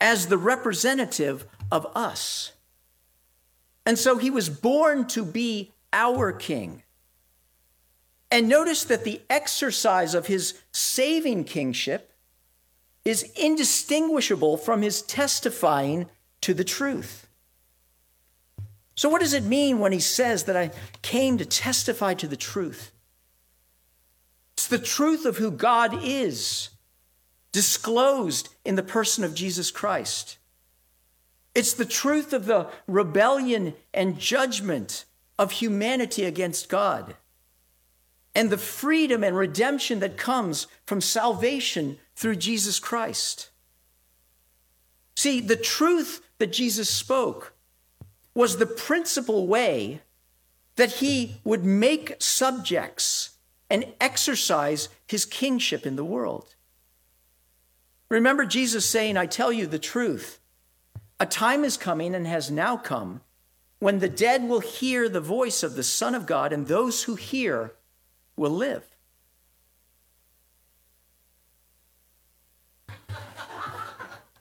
as 0.00 0.26
the 0.26 0.38
representative 0.38 1.46
of 1.70 1.86
us. 1.94 2.52
And 3.84 3.98
so 3.98 4.18
he 4.18 4.30
was 4.30 4.48
born 4.48 5.06
to 5.08 5.24
be 5.24 5.72
our 5.92 6.32
king. 6.32 6.82
And 8.30 8.48
notice 8.48 8.84
that 8.84 9.04
the 9.04 9.20
exercise 9.28 10.14
of 10.14 10.26
his 10.26 10.60
saving 10.72 11.44
kingship 11.44 12.12
is 13.04 13.30
indistinguishable 13.36 14.56
from 14.56 14.82
his 14.82 15.02
testifying 15.02 16.08
to 16.40 16.54
the 16.54 16.64
truth. 16.64 17.26
So, 18.94 19.08
what 19.08 19.20
does 19.20 19.34
it 19.34 19.44
mean 19.44 19.80
when 19.80 19.92
he 19.92 20.00
says 20.00 20.44
that 20.44 20.56
I 20.56 20.70
came 21.02 21.38
to 21.38 21.44
testify 21.44 22.14
to 22.14 22.28
the 22.28 22.36
truth? 22.36 22.92
It's 24.54 24.68
the 24.68 24.78
truth 24.78 25.24
of 25.24 25.38
who 25.38 25.50
God 25.50 25.98
is 26.02 26.70
disclosed 27.52 28.48
in 28.64 28.76
the 28.76 28.82
person 28.82 29.24
of 29.24 29.34
Jesus 29.34 29.70
Christ. 29.70 30.38
It's 31.54 31.74
the 31.74 31.84
truth 31.84 32.32
of 32.32 32.46
the 32.46 32.68
rebellion 32.86 33.74
and 33.92 34.18
judgment 34.18 35.04
of 35.38 35.52
humanity 35.52 36.24
against 36.24 36.68
God, 36.68 37.16
and 38.34 38.48
the 38.48 38.58
freedom 38.58 39.22
and 39.22 39.36
redemption 39.36 40.00
that 40.00 40.16
comes 40.16 40.66
from 40.86 41.00
salvation 41.00 41.98
through 42.16 42.36
Jesus 42.36 42.78
Christ. 42.78 43.50
See, 45.14 45.40
the 45.40 45.56
truth 45.56 46.22
that 46.38 46.52
Jesus 46.52 46.88
spoke 46.88 47.52
was 48.34 48.56
the 48.56 48.66
principal 48.66 49.46
way 49.46 50.00
that 50.76 50.92
he 50.92 51.40
would 51.44 51.64
make 51.64 52.16
subjects 52.18 53.36
and 53.68 53.84
exercise 54.00 54.88
his 55.06 55.26
kingship 55.26 55.86
in 55.86 55.96
the 55.96 56.04
world. 56.04 56.54
Remember 58.12 58.44
Jesus 58.44 58.84
saying, 58.84 59.16
I 59.16 59.24
tell 59.24 59.50
you 59.50 59.66
the 59.66 59.78
truth. 59.78 60.38
A 61.18 61.24
time 61.24 61.64
is 61.64 61.78
coming 61.78 62.14
and 62.14 62.26
has 62.26 62.50
now 62.50 62.76
come 62.76 63.22
when 63.78 64.00
the 64.00 64.08
dead 64.10 64.46
will 64.46 64.60
hear 64.60 65.08
the 65.08 65.18
voice 65.18 65.62
of 65.62 65.76
the 65.76 65.82
Son 65.82 66.14
of 66.14 66.26
God, 66.26 66.52
and 66.52 66.66
those 66.66 67.04
who 67.04 67.14
hear 67.14 67.72
will 68.36 68.50
live. 68.50 68.84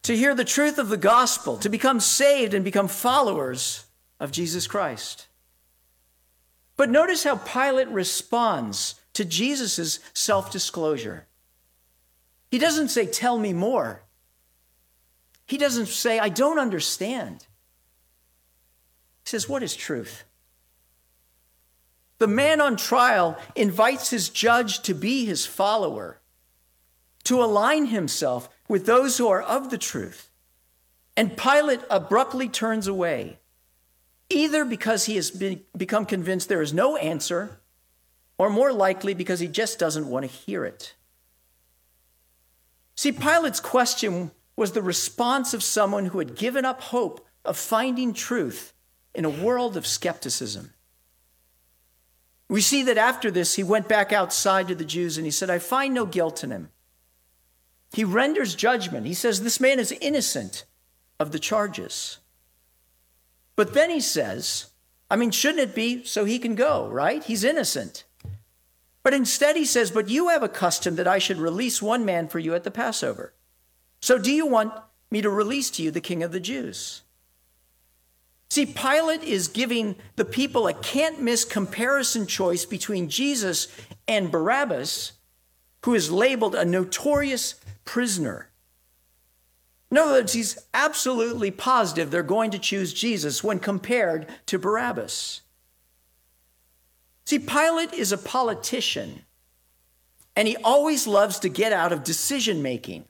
to 0.04 0.18
hear 0.18 0.36
the 0.36 0.44
truth 0.44 0.78
of 0.78 0.90
the 0.90 0.98
gospel, 0.98 1.56
to 1.56 1.70
become 1.70 2.02
saved 2.02 2.54
and 2.54 2.66
become 2.66 2.90
followers 2.90 3.86
of 4.20 4.34
Jesus 4.34 4.68
Christ. 4.68 5.28
But 6.76 6.90
notice 6.90 7.24
how 7.24 7.38
Pilate 7.38 7.88
responds 7.88 8.96
to 9.14 9.24
Jesus' 9.24 10.00
self 10.14 10.52
disclosure. 10.52 11.28
He 12.52 12.60
doesn't 12.60 12.90
say, 12.90 13.06
Tell 13.08 13.40
me 13.40 13.54
more. 13.54 14.04
He 15.48 15.58
doesn't 15.58 15.88
say, 15.88 16.20
I 16.20 16.30
don't 16.30 16.60
understand. 16.60 17.48
He 19.24 19.30
says, 19.30 19.50
What 19.50 19.64
is 19.64 19.76
truth? 19.76 20.26
The 22.20 22.28
man 22.28 22.62
on 22.62 22.78
trial 22.78 23.36
invites 23.56 24.12
his 24.12 24.30
judge 24.30 24.82
to 24.84 24.94
be 24.94 25.26
his 25.26 25.48
follower, 25.48 26.20
to 27.24 27.42
align 27.42 27.88
himself 27.88 28.48
with 28.68 28.86
those 28.86 29.18
who 29.18 29.28
are 29.28 29.42
of 29.42 29.72
the 29.72 29.80
truth. 29.80 30.30
And 31.18 31.36
Pilate 31.36 31.82
abruptly 31.90 32.48
turns 32.48 32.88
away. 32.88 33.40
either 34.30 34.64
because 34.64 35.06
he 35.06 35.16
has 35.16 35.30
been, 35.32 35.62
become 35.76 36.06
convinced 36.06 36.48
there 36.48 36.62
is 36.62 36.74
no 36.74 36.96
answer, 36.96 37.60
or 38.38 38.50
more 38.50 38.72
likely 38.72 39.14
because 39.14 39.40
he 39.40 39.48
just 39.48 39.78
doesn't 39.78 40.08
want 40.08 40.24
to 40.24 40.32
hear 40.32 40.64
it. 40.66 40.94
See, 43.02 43.12
Pilate's 43.12 43.60
question 43.60 44.30
was 44.56 44.74
the 44.74 44.82
response 44.84 45.56
of 45.56 45.64
someone 45.64 46.06
who 46.06 46.20
had 46.20 46.36
given 46.36 46.66
up 46.66 46.82
hope 46.82 47.26
of 47.44 47.58
finding 47.58 48.14
truth 48.14 48.74
in 49.16 49.26
a 49.26 49.30
world 49.32 49.76
of 49.76 49.88
skepticism. 49.88 50.76
We 52.48 52.62
see 52.62 52.84
that 52.84 53.00
after 53.00 53.32
this, 53.32 53.56
he 53.56 53.64
went 53.64 53.88
back 53.88 54.14
outside 54.14 54.68
to 54.68 54.76
the 54.76 54.86
Jews 54.86 55.18
and 55.18 55.26
he 55.26 55.32
said, 55.32 55.50
I 55.50 55.58
find 55.58 55.96
no 55.96 56.06
guilt 56.06 56.44
in 56.44 56.52
him. 56.52 56.70
He 57.92 58.04
renders 58.04 58.54
judgment. 58.54 59.08
He 59.08 59.16
says, 59.16 59.42
This 59.42 59.60
man 59.60 59.80
is 59.80 59.92
innocent 59.94 60.66
of 61.20 61.32
the 61.32 61.40
charges. 61.40 62.20
But 63.56 63.74
then 63.74 63.90
he 63.90 64.00
says, 64.00 64.68
I 65.10 65.16
mean, 65.16 65.32
shouldn't 65.32 65.72
it 65.72 65.74
be 65.74 66.04
so 66.04 66.24
he 66.24 66.38
can 66.38 66.54
go, 66.54 66.88
right? 66.88 67.24
He's 67.24 67.44
innocent. 67.44 68.04
But 69.04 69.14
instead 69.14 69.56
he 69.56 69.66
says, 69.66 69.92
But 69.92 70.10
you 70.10 70.30
have 70.30 70.44
a 70.44 70.50
custom 70.50 70.96
that 70.96 71.08
I 71.08 71.18
should 71.18 71.38
release 71.38 71.82
one 71.82 72.06
man 72.06 72.28
for 72.28 72.40
you 72.40 72.54
at 72.54 72.64
the 72.64 72.72
Passover. 72.72 73.34
So 74.02 74.18
do 74.18 74.32
you 74.32 74.46
want 74.46 74.74
me 75.10 75.22
to 75.22 75.30
release 75.30 75.70
to 75.72 75.84
you 75.84 75.92
the 75.92 76.02
king 76.02 76.24
of 76.24 76.32
the 76.32 76.40
Jews? 76.40 77.02
See, 78.50 78.66
Pilate 78.66 79.24
is 79.24 79.48
giving 79.48 79.96
the 80.18 80.26
people 80.26 80.68
a 80.68 80.74
can't 80.74 81.22
miss 81.22 81.46
comparison 81.46 82.28
choice 82.28 82.66
between 82.66 83.10
Jesus 83.10 83.70
and 84.08 84.30
Barabbas, 84.30 85.14
who 85.86 85.94
is 85.94 86.12
labeled 86.12 86.54
a 86.54 86.66
notorious 86.66 87.56
prisoner. 87.86 88.50
In 89.90 89.98
other 89.98 90.12
words, 90.12 90.34
he's 90.34 90.58
absolutely 90.74 91.52
positive 91.52 92.12
they're 92.12 92.24
going 92.24 92.52
to 92.52 92.60
choose 92.60 92.94
Jesus 92.94 93.44
when 93.44 93.60
compared 93.60 94.28
to 94.48 94.60
Barabbas. 94.60 95.42
See, 97.32 97.40
Pilate 97.40 97.94
is 97.94 98.12
a 98.12 98.18
politician, 98.18 99.22
and 100.36 100.50
he 100.50 100.58
always 100.66 101.08
loves 101.08 101.40
to 101.40 101.48
get 101.48 101.72
out 101.72 101.94
of 101.94 102.04
decision 102.04 102.62
making. 102.62 103.06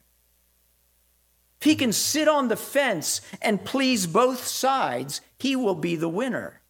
He 1.59 1.73
can 1.73 1.91
sit 1.91 2.27
on 2.27 2.47
the 2.47 2.55
fence 2.55 3.21
and 3.41 3.65
please 3.65 4.05
both 4.05 4.45
sides, 4.45 5.21
he 5.39 5.55
will 5.55 5.73
be 5.73 5.95
the 5.95 6.07
winner. 6.07 6.61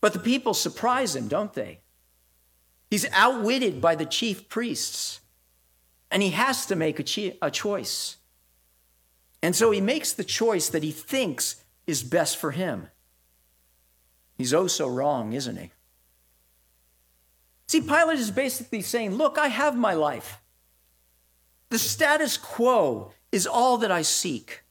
But 0.00 0.12
the 0.12 0.18
people 0.18 0.54
surprise 0.54 1.14
him, 1.14 1.28
don't 1.28 1.54
they? 1.54 1.78
He's 2.90 3.06
outwitted 3.12 3.80
by 3.80 3.94
the 3.94 4.06
chief 4.06 4.48
priests, 4.48 5.20
and 6.10 6.20
he 6.20 6.30
has 6.30 6.66
to 6.66 6.74
make 6.74 6.98
a, 6.98 7.36
a 7.40 7.48
choice. 7.48 8.16
And 9.40 9.54
so 9.54 9.70
he 9.70 9.80
makes 9.80 10.12
the 10.12 10.24
choice 10.24 10.68
that 10.70 10.82
he 10.82 10.90
thinks 10.90 11.62
is 11.86 12.02
best 12.02 12.38
for 12.38 12.50
him. 12.50 12.88
He's 14.40 14.54
oh 14.54 14.68
so 14.68 14.88
wrong, 14.88 15.34
isn't 15.34 15.58
he? 15.58 15.70
See, 17.66 17.82
Pilate 17.82 18.18
is 18.18 18.30
basically 18.30 18.80
saying, 18.80 19.16
Look, 19.16 19.36
I 19.36 19.48
have 19.48 19.76
my 19.76 19.92
life. 19.92 20.40
The 21.68 21.78
status 21.78 22.38
quo 22.38 23.12
is 23.30 23.46
all 23.46 23.76
that 23.76 23.90
I 23.90 24.00
seek. 24.00 24.62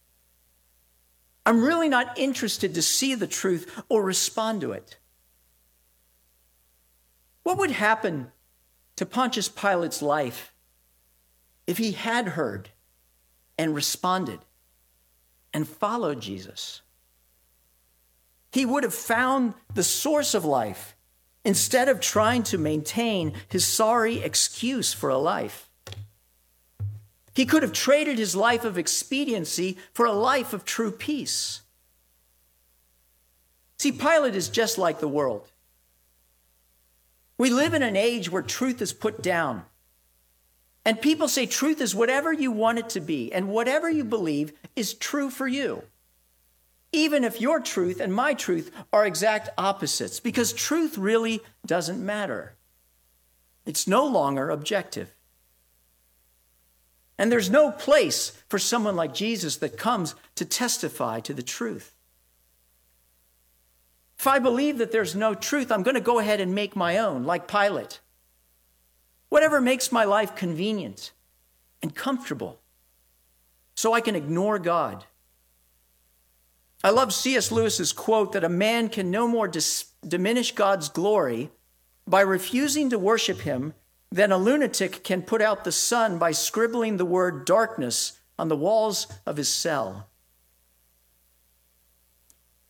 I'm 1.46 1.62
really 1.62 1.88
not 1.88 2.18
interested 2.18 2.74
to 2.74 2.82
see 2.82 3.14
the 3.14 3.28
truth 3.28 3.84
or 3.90 4.04
respond 4.04 4.62
to 4.62 4.72
it. 4.72 4.98
What 7.44 7.60
would 7.60 7.70
happen 7.70 8.32
to 8.96 9.06
Pontius 9.06 9.50
Pilate's 9.50 10.02
life 10.02 10.52
if 11.68 11.78
he 11.78 11.92
had 11.92 12.30
heard 12.30 12.70
and 13.56 13.76
responded 13.76 14.40
and 15.54 15.68
followed 15.68 16.22
Jesus? 16.22 16.82
He 18.52 18.66
would 18.66 18.84
have 18.84 18.94
found 18.94 19.54
the 19.74 19.84
source 19.84 20.34
of 20.34 20.46
life 20.46 20.96
instead 21.46 21.88
of 21.88 22.00
trying 22.00 22.44
to 22.44 22.58
maintain 22.58 23.34
his 23.48 23.66
sorry 23.66 24.20
excuse 24.20 24.94
for 24.94 25.10
a 25.10 25.18
life. 25.18 25.70
He 27.34 27.46
could 27.46 27.64
have 27.64 27.74
traded 27.74 28.18
his 28.18 28.36
life 28.36 28.66
of 28.66 28.78
expediency 28.78 29.78
for 29.94 30.06
a 30.06 30.12
life 30.12 30.52
of 30.52 30.66
true 30.66 30.92
peace. 30.92 31.62
See, 33.78 33.92
Pilate 33.92 34.36
is 34.36 34.50
just 34.50 34.78
like 34.78 35.00
the 35.00 35.08
world. 35.08 35.48
We 37.38 37.50
live 37.50 37.74
in 37.74 37.84
an 37.84 37.96
age 37.96 38.30
where 38.30 38.42
truth 38.42 38.82
is 38.82 38.92
put 38.92 39.22
down. 39.22 39.64
And 40.84 41.02
people 41.02 41.30
say 41.30 41.46
truth 41.46 41.80
is 41.80 41.96
whatever 41.96 42.34
you 42.34 42.52
want 42.52 42.80
it 42.80 42.90
to 42.90 43.00
be, 43.00 43.32
and 43.32 43.48
whatever 43.48 43.90
you 43.90 44.04
believe 44.04 44.52
is 44.76 44.94
true 44.94 45.30
for 45.30 45.48
you 45.48 45.84
even 46.92 47.24
if 47.24 47.40
your 47.40 47.60
truth 47.60 48.00
and 48.00 48.14
my 48.14 48.34
truth 48.34 48.72
are 48.92 49.06
exact 49.06 49.50
opposites, 49.58 50.20
because 50.20 50.54
truth 50.54 50.98
really 50.98 51.42
doesn't 51.66 52.04
matter. 52.04 52.56
It's 53.66 53.88
no 53.88 54.06
longer 54.06 54.50
objective. 54.50 55.14
And 57.18 57.32
there's 57.32 57.50
no 57.50 57.72
place 57.72 58.32
for 58.48 58.58
someone 58.58 58.96
like 58.96 59.14
Jesus 59.14 59.58
that 59.58 59.78
comes 59.78 60.16
to 60.36 60.46
testify 60.46 61.20
to 61.20 61.34
the 61.34 61.44
truth. 61.44 61.94
If 64.18 64.26
I 64.26 64.40
believe 64.40 64.78
that 64.80 64.92
there's 64.92 65.16
no 65.16 65.34
truth, 65.34 65.72
I'm 65.72 65.84
going 65.84 65.96
to 65.96 66.02
go 66.02 66.20
ahead 66.20 66.42
and 66.42 66.56
make 66.56 66.76
my 66.76 66.98
own, 66.98 67.26
like 67.26 67.48
Pilate. 67.48 68.00
Whatever 69.30 69.62
makes 69.62 69.92
my 69.92 70.06
life 70.06 70.36
convenient 70.36 71.12
and 71.82 71.94
comfortable, 71.94 72.60
so 73.76 73.94
I 73.94 74.02
can 74.02 74.16
ignore 74.16 74.60
God 74.60 75.06
I 76.84 76.92
love 76.92 77.14
C.S. 77.14 77.52
Lewis's 77.52 77.92
quote 77.92 78.32
that 78.32 78.44
a 78.44 78.50
man 78.50 78.88
can 78.88 79.12
no 79.12 79.28
more 79.28 79.48
dis- 79.48 79.92
diminish 80.08 80.54
God's 80.54 80.88
glory 80.88 81.52
by 82.08 82.22
refusing 82.22 82.90
to 82.90 82.98
worship 82.98 83.42
him 83.42 83.74
than 84.12 84.32
a 84.32 84.38
lunatic 84.38 85.04
can 85.04 85.22
put 85.22 85.42
out 85.42 85.64
the 85.64 85.72
sun 85.72 86.18
by 86.18 86.32
scribbling 86.32 86.98
the 86.98 87.06
word 87.06 87.46
darkness 87.46 88.20
on 88.40 88.48
the 88.48 88.56
walls 88.56 89.08
of 89.26 89.38
his 89.38 89.50
cell. 89.50 90.08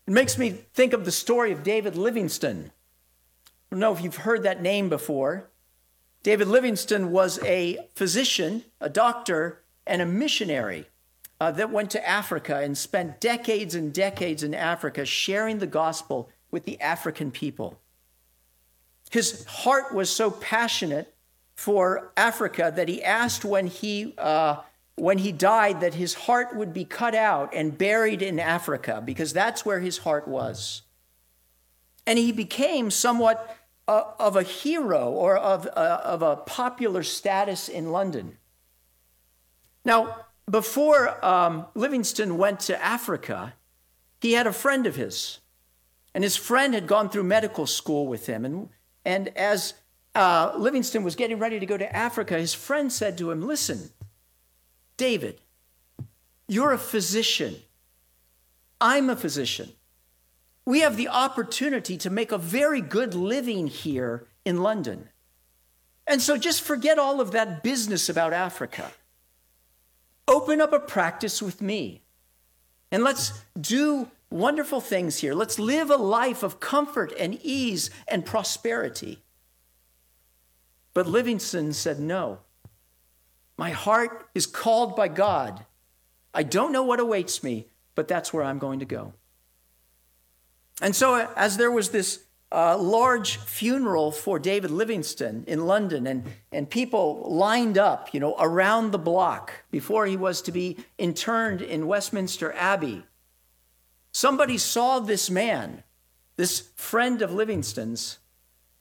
It 0.08 0.12
makes 0.12 0.40
me 0.40 0.50
think 0.74 0.94
of 0.94 1.06
the 1.06 1.12
story 1.12 1.52
of 1.52 1.64
David 1.64 1.96
Livingstone. 1.96 2.72
I 3.46 3.52
don't 3.70 3.80
know 3.80 3.94
if 3.94 4.02
you've 4.02 4.18
heard 4.18 4.42
that 4.42 4.62
name 4.62 4.90
before. 4.90 5.52
David 6.24 6.48
Livingstone 6.48 7.12
was 7.12 7.42
a 7.44 7.78
physician, 7.94 8.66
a 8.82 8.90
doctor, 8.90 9.62
and 9.86 10.02
a 10.02 10.08
missionary 10.08 10.88
uh, 11.40 11.52
that 11.52 11.72
went 11.72 11.90
to 11.92 12.08
Africa 12.08 12.58
and 12.58 12.78
spent 12.78 13.20
decades 13.20 13.76
and 13.76 13.94
decades 13.94 14.44
in 14.44 14.54
Africa 14.54 15.06
sharing 15.06 15.60
the 15.60 15.68
gospel 15.68 16.30
with 16.52 16.66
the 16.66 16.80
African 16.82 17.32
people. 17.32 17.80
His 19.10 19.46
heart 19.46 19.94
was 19.94 20.10
so 20.10 20.30
passionate 20.30 21.14
for 21.56 22.12
Africa 22.16 22.72
that 22.76 22.88
he 22.88 23.04
asked 23.04 23.44
when 23.44 23.68
he, 23.68 24.14
uh, 24.18 24.58
when 24.96 25.18
he 25.20 25.32
died 25.32 25.82
that 25.82 25.94
his 25.94 26.14
heart 26.14 26.56
would 26.56 26.74
be 26.74 26.86
cut 26.86 27.16
out 27.16 27.54
and 27.54 27.78
buried 27.78 28.22
in 28.22 28.40
Africa 28.40 29.02
because 29.04 29.34
that's 29.34 29.66
where 29.66 29.80
his 29.80 30.00
heart 30.00 30.28
was. 30.28 30.84
And 32.06 32.20
he 32.20 32.32
became 32.32 32.92
somewhat 32.92 33.58
uh, 33.88 34.04
of 34.20 34.36
a 34.36 34.44
hero 34.44 35.10
or 35.10 35.38
of, 35.38 35.68
uh, 35.68 36.02
of 36.04 36.22
a 36.22 36.36
popular 36.36 37.04
status 37.04 37.70
in 37.70 37.92
London. 37.92 38.38
Now, 39.84 40.26
before 40.50 41.24
um, 41.24 41.66
Livingstone 41.76 42.38
went 42.38 42.62
to 42.62 42.84
Africa, 42.84 43.54
he 44.22 44.34
had 44.34 44.48
a 44.48 44.54
friend 44.54 44.88
of 44.88 44.96
his. 44.96 45.40
And 46.14 46.24
his 46.24 46.36
friend 46.36 46.74
had 46.74 46.88
gone 46.88 47.10
through 47.10 47.24
medical 47.24 47.68
school 47.68 48.08
with 48.08 48.26
him. 48.26 48.44
And, 48.44 48.70
and 49.06 49.30
as 49.38 49.76
uh, 50.16 50.54
Livingstone 50.58 51.04
was 51.04 51.16
getting 51.16 51.40
ready 51.40 51.60
to 51.60 51.66
go 51.66 51.78
to 51.78 51.96
Africa, 51.96 52.38
his 52.38 52.54
friend 52.54 52.92
said 52.92 53.18
to 53.20 53.32
him, 53.32 53.46
Listen, 53.46 53.92
David, 54.98 55.40
you're 56.48 56.74
a 56.74 56.80
physician. 56.80 57.58
I'm 58.82 59.10
a 59.10 59.16
physician. 59.16 59.74
We 60.66 60.80
have 60.82 60.98
the 60.98 61.10
opportunity 61.10 61.98
to 61.98 62.10
make 62.10 62.32
a 62.32 62.38
very 62.38 62.82
good 62.82 63.14
living 63.14 63.68
here 63.68 64.28
in 64.46 64.64
London. 64.64 65.10
And 66.08 66.22
so 66.22 66.38
just 66.38 66.62
forget 66.62 66.98
all 66.98 67.22
of 67.22 67.32
that 67.32 67.62
business 67.62 68.10
about 68.10 68.34
Africa. 68.34 68.92
Open 70.30 70.62
up 70.62 70.72
a 70.72 70.80
practice 70.80 71.42
with 71.42 71.60
me. 71.60 72.04
And 72.92 73.04
let's 73.04 73.34
do 73.60 74.10
wonderful 74.30 74.80
things 74.80 75.18
here. 75.18 75.34
Let's 75.34 75.58
live 75.58 75.90
a 75.90 75.98
life 75.98 76.44
of 76.44 76.60
comfort 76.60 77.12
and 77.20 77.40
ease 77.42 77.90
and 78.08 78.26
prosperity. 78.26 79.24
But 80.94 81.08
Livingstone 81.08 81.74
said, 81.74 82.00
No. 82.00 82.40
My 83.58 83.72
heart 83.72 84.30
is 84.34 84.46
called 84.46 84.96
by 84.96 85.08
God. 85.10 85.66
I 86.34 86.44
don't 86.44 86.72
know 86.72 86.84
what 86.84 87.00
awaits 87.00 87.44
me, 87.44 87.66
but 87.96 88.08
that's 88.08 88.32
where 88.32 88.44
I'm 88.44 88.60
going 88.60 88.80
to 88.80 88.86
go. 88.86 89.14
And 90.82 90.96
so, 90.96 91.16
uh, 91.16 91.28
as 91.36 91.58
there 91.58 91.72
was 91.72 91.90
this 91.90 92.24
a 92.52 92.78
large 92.78 93.38
funeral 93.38 94.12
for 94.12 94.40
David 94.40 94.72
Livingstone 94.72 95.44
in 95.46 95.68
London, 95.68 96.08
and, 96.08 96.24
and 96.52 96.70
people 96.70 97.26
lined 97.30 97.78
up, 97.78 98.14
you 98.14 98.20
know, 98.20 98.36
around 98.40 98.92
the 98.92 98.98
block 98.98 99.54
before 99.70 100.08
he 100.08 100.18
was 100.18 100.42
to 100.42 100.52
be 100.52 100.78
interned 100.98 101.62
in 101.62 101.88
Westminster 101.88 102.52
Abbey. 102.54 103.04
somebody 104.12 104.58
saw 104.58 105.00
this 105.00 105.30
man, 105.30 105.84
this 106.36 106.70
friend 106.76 107.22
of 107.22 107.32
Livingstone's, 107.32 108.18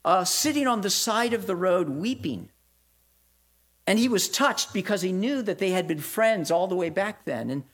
uh, 0.05 0.25
sitting 0.25 0.67
on 0.67 0.81
the 0.81 0.89
side 0.89 1.35
of 1.35 1.47
the 1.47 1.57
road 1.57 1.91
weeping. 1.91 2.49
And 3.87 3.99
he 3.99 4.09
was 4.09 4.29
touched 4.29 4.73
because 4.73 5.03
he 5.03 5.13
knew 5.13 5.43
that 5.43 5.59
they 5.59 5.71
had 5.71 5.87
been 5.87 6.01
friends 6.01 6.51
all 6.51 6.67
the 6.67 6.77
way 6.77 6.89
back 6.89 7.27
then. 7.27 7.51
And, 7.51 7.65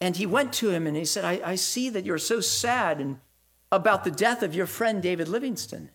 and 0.00 0.16
he 0.16 0.24
went 0.24 0.54
to 0.54 0.70
him 0.70 0.86
and 0.86 0.96
he 0.96 1.04
said, 1.04 1.24
I, 1.24 1.40
I 1.44 1.54
see 1.56 1.90
that 1.90 2.06
you're 2.06 2.18
so 2.18 2.40
sad 2.40 2.98
and 2.98 3.18
about 3.72 4.04
the 4.04 4.10
death 4.10 4.42
of 4.42 4.54
your 4.54 4.66
friend 4.66 5.02
David 5.02 5.26
Livingstone. 5.26 5.88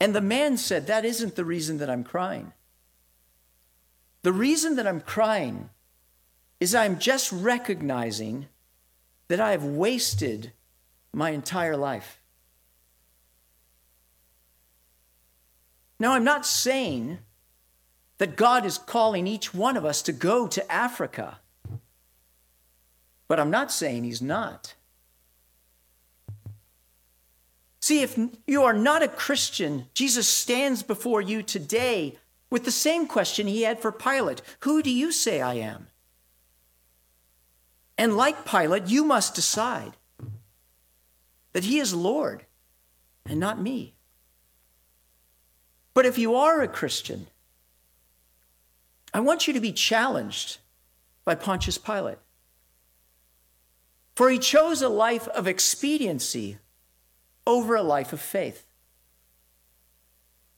And 0.00 0.14
the 0.14 0.22
man 0.22 0.56
said, 0.56 0.86
That 0.86 1.04
isn't 1.04 1.36
the 1.36 1.44
reason 1.44 1.78
that 1.78 1.90
I'm 1.90 2.02
crying. 2.02 2.52
The 4.22 4.32
reason 4.32 4.76
that 4.76 4.86
I'm 4.86 5.02
crying 5.02 5.68
is 6.58 6.74
I'm 6.74 6.98
just 6.98 7.30
recognizing 7.30 8.46
that 9.28 9.38
I 9.38 9.50
have 9.50 9.64
wasted 9.64 10.52
my 11.12 11.30
entire 11.30 11.76
life. 11.76 12.20
Now, 15.98 16.12
I'm 16.14 16.24
not 16.24 16.46
saying 16.46 17.18
that 18.18 18.36
God 18.36 18.64
is 18.64 18.78
calling 18.78 19.26
each 19.26 19.52
one 19.52 19.76
of 19.76 19.84
us 19.84 20.00
to 20.02 20.12
go 20.12 20.46
to 20.48 20.72
Africa, 20.72 21.38
but 23.28 23.38
I'm 23.38 23.50
not 23.50 23.70
saying 23.70 24.04
He's 24.04 24.22
not. 24.22 24.74
See, 27.84 28.00
if 28.00 28.18
you 28.46 28.62
are 28.62 28.72
not 28.72 29.02
a 29.02 29.08
Christian, 29.08 29.88
Jesus 29.92 30.26
stands 30.26 30.82
before 30.82 31.20
you 31.20 31.42
today 31.42 32.16
with 32.48 32.64
the 32.64 32.70
same 32.70 33.06
question 33.06 33.46
he 33.46 33.64
had 33.64 33.78
for 33.78 33.92
Pilate 33.92 34.40
Who 34.60 34.82
do 34.82 34.88
you 34.88 35.12
say 35.12 35.42
I 35.42 35.56
am? 35.56 35.88
And 37.98 38.16
like 38.16 38.46
Pilate, 38.46 38.86
you 38.86 39.04
must 39.04 39.34
decide 39.34 39.98
that 41.52 41.64
he 41.64 41.78
is 41.78 41.92
Lord 41.92 42.46
and 43.26 43.38
not 43.38 43.60
me. 43.60 43.92
But 45.92 46.06
if 46.06 46.16
you 46.16 46.36
are 46.36 46.62
a 46.62 46.68
Christian, 46.68 47.26
I 49.12 49.20
want 49.20 49.46
you 49.46 49.52
to 49.52 49.60
be 49.60 49.72
challenged 49.72 50.56
by 51.26 51.34
Pontius 51.34 51.76
Pilate. 51.76 52.16
For 54.14 54.30
he 54.30 54.38
chose 54.38 54.80
a 54.80 54.88
life 54.88 55.28
of 55.28 55.46
expediency 55.46 56.56
over 57.46 57.74
a 57.74 57.82
life 57.82 58.12
of 58.12 58.20
faith. 58.20 58.64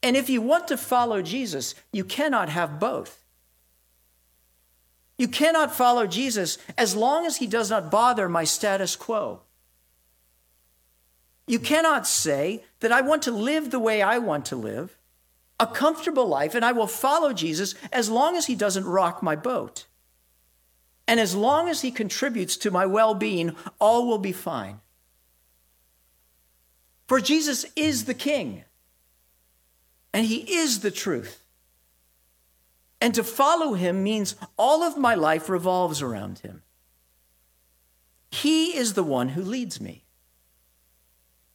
And 0.03 0.17
if 0.17 0.31
you 0.31 0.41
want 0.41 0.69
to 0.69 0.77
follow 0.77 1.23
Jesus, 1.23 1.75
you 1.93 2.05
cannot 2.05 2.49
have 2.49 2.79
both. 2.79 3.25
You 5.19 5.29
cannot 5.29 5.75
follow 5.75 6.07
Jesus 6.07 6.59
as 6.77 6.95
long 6.95 7.27
as 7.27 7.39
he 7.39 7.47
does 7.47 7.71
not 7.71 7.91
bother 7.91 8.29
my 8.29 8.45
status 8.45 8.97
quo. 8.97 9.41
You 11.47 11.59
cannot 11.59 12.07
say 12.07 12.65
that 12.81 12.93
I 12.93 13.01
want 13.01 13.23
to 13.23 13.31
live 13.31 13.71
the 13.71 13.79
way 13.79 14.03
I 14.03 14.19
want 14.19 14.45
to 14.47 14.57
live, 14.57 14.99
a 15.59 15.67
comfortable 15.67 16.27
life, 16.27 16.55
and 16.55 16.65
I 16.65 16.73
will 16.73 16.87
follow 16.87 17.33
Jesus 17.33 17.75
as 17.93 18.11
long 18.11 18.37
as 18.37 18.47
he 18.47 18.55
doesn't 18.55 18.85
rock 18.85 19.23
my 19.23 19.37
boat. 19.37 19.87
And 21.09 21.21
as 21.21 21.35
long 21.35 21.69
as 21.69 21.83
he 21.83 21.91
contributes 21.91 22.57
to 22.59 22.71
my 22.71 22.85
well 22.85 23.15
being, 23.15 23.55
all 23.81 24.07
will 24.07 24.19
be 24.19 24.33
fine. 24.33 24.81
For 27.07 27.21
Jesus 27.21 27.67
is 27.77 28.05
the 28.05 28.15
King, 28.15 28.65
and 30.13 30.27
he 30.27 30.57
is 30.59 30.81
the 30.81 30.91
truth. 30.91 31.43
And 33.01 33.15
to 33.15 33.23
follow 33.23 33.75
him 33.75 34.03
means 34.03 34.35
all 34.57 34.83
of 34.83 34.97
my 34.97 35.15
life 35.15 35.49
revolves 35.49 36.03
around 36.03 36.41
him. 36.41 36.63
He 38.31 38.77
is 38.77 38.95
the 38.95 39.05
one 39.05 39.31
who 39.31 39.43
leads 39.43 39.81
me. 39.81 40.05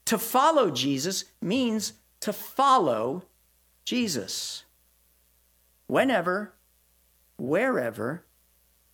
To 0.06 0.18
follow 0.18 0.72
Jesus 0.72 1.26
means 1.42 1.94
to 2.22 2.34
follow 2.34 3.24
Jesus. 3.86 4.64
Whenever, 5.88 6.54
wherever, 7.38 8.24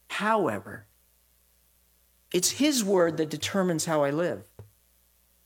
however. 0.09 0.85
It's 2.33 2.51
His 2.51 2.83
word 2.83 3.17
that 3.17 3.29
determines 3.29 3.85
how 3.85 4.03
I 4.03 4.09
live. 4.09 4.43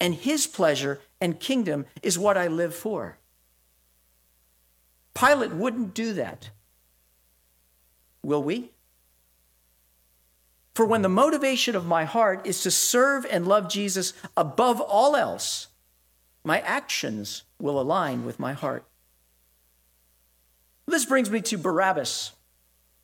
And 0.01 0.15
His 0.15 0.47
pleasure 0.47 0.99
and 1.21 1.39
kingdom 1.39 1.85
is 2.01 2.17
what 2.17 2.35
I 2.35 2.47
live 2.47 2.73
for. 2.73 3.19
Pilate 5.13 5.51
wouldn't 5.51 5.93
do 5.93 6.13
that. 6.13 6.49
Will 8.23 8.41
we? 8.41 8.71
For 10.73 10.87
when 10.87 11.03
the 11.03 11.09
motivation 11.09 11.75
of 11.75 11.85
my 11.85 12.05
heart 12.05 12.47
is 12.47 12.63
to 12.63 12.71
serve 12.71 13.27
and 13.29 13.47
love 13.47 13.69
Jesus 13.69 14.13
above 14.35 14.81
all 14.81 15.15
else, 15.15 15.67
my 16.43 16.61
actions 16.61 17.43
will 17.59 17.79
align 17.79 18.25
with 18.25 18.39
my 18.39 18.53
heart. 18.53 18.83
This 20.87 21.05
brings 21.05 21.29
me 21.29 21.41
to 21.41 21.59
Barabbas, 21.59 22.31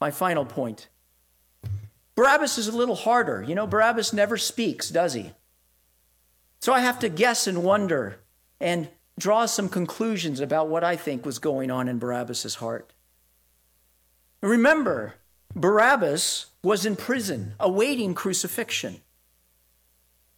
my 0.01 0.10
final 0.10 0.45
point. 0.45 0.88
Barabbas 2.15 2.57
is 2.57 2.67
a 2.67 2.75
little 2.75 2.95
harder. 2.95 3.43
You 3.43 3.53
know, 3.53 3.67
Barabbas 3.67 4.13
never 4.13 4.38
speaks, 4.38 4.89
does 4.89 5.13
he? 5.13 5.33
So 6.60 6.74
I 6.74 6.80
have 6.80 7.00
to 7.00 7.10
guess 7.10 7.48
and 7.48 7.63
wonder 7.63 8.20
and 8.60 8.89
draw 9.20 9.46
some 9.46 9.70
conclusions 9.70 10.39
about 10.39 10.67
what 10.67 10.84
I 10.84 10.96
think 10.96 11.26
was 11.26 11.39
going 11.39 11.72
on 11.72 11.88
in 11.88 12.00
Barabbas' 12.00 12.56
heart. 12.56 12.93
Remember, 14.41 15.15
Barabbas 15.56 16.48
was 16.63 16.86
in 16.86 16.96
prison 16.96 17.54
awaiting 17.60 18.13
crucifixion. 18.13 19.02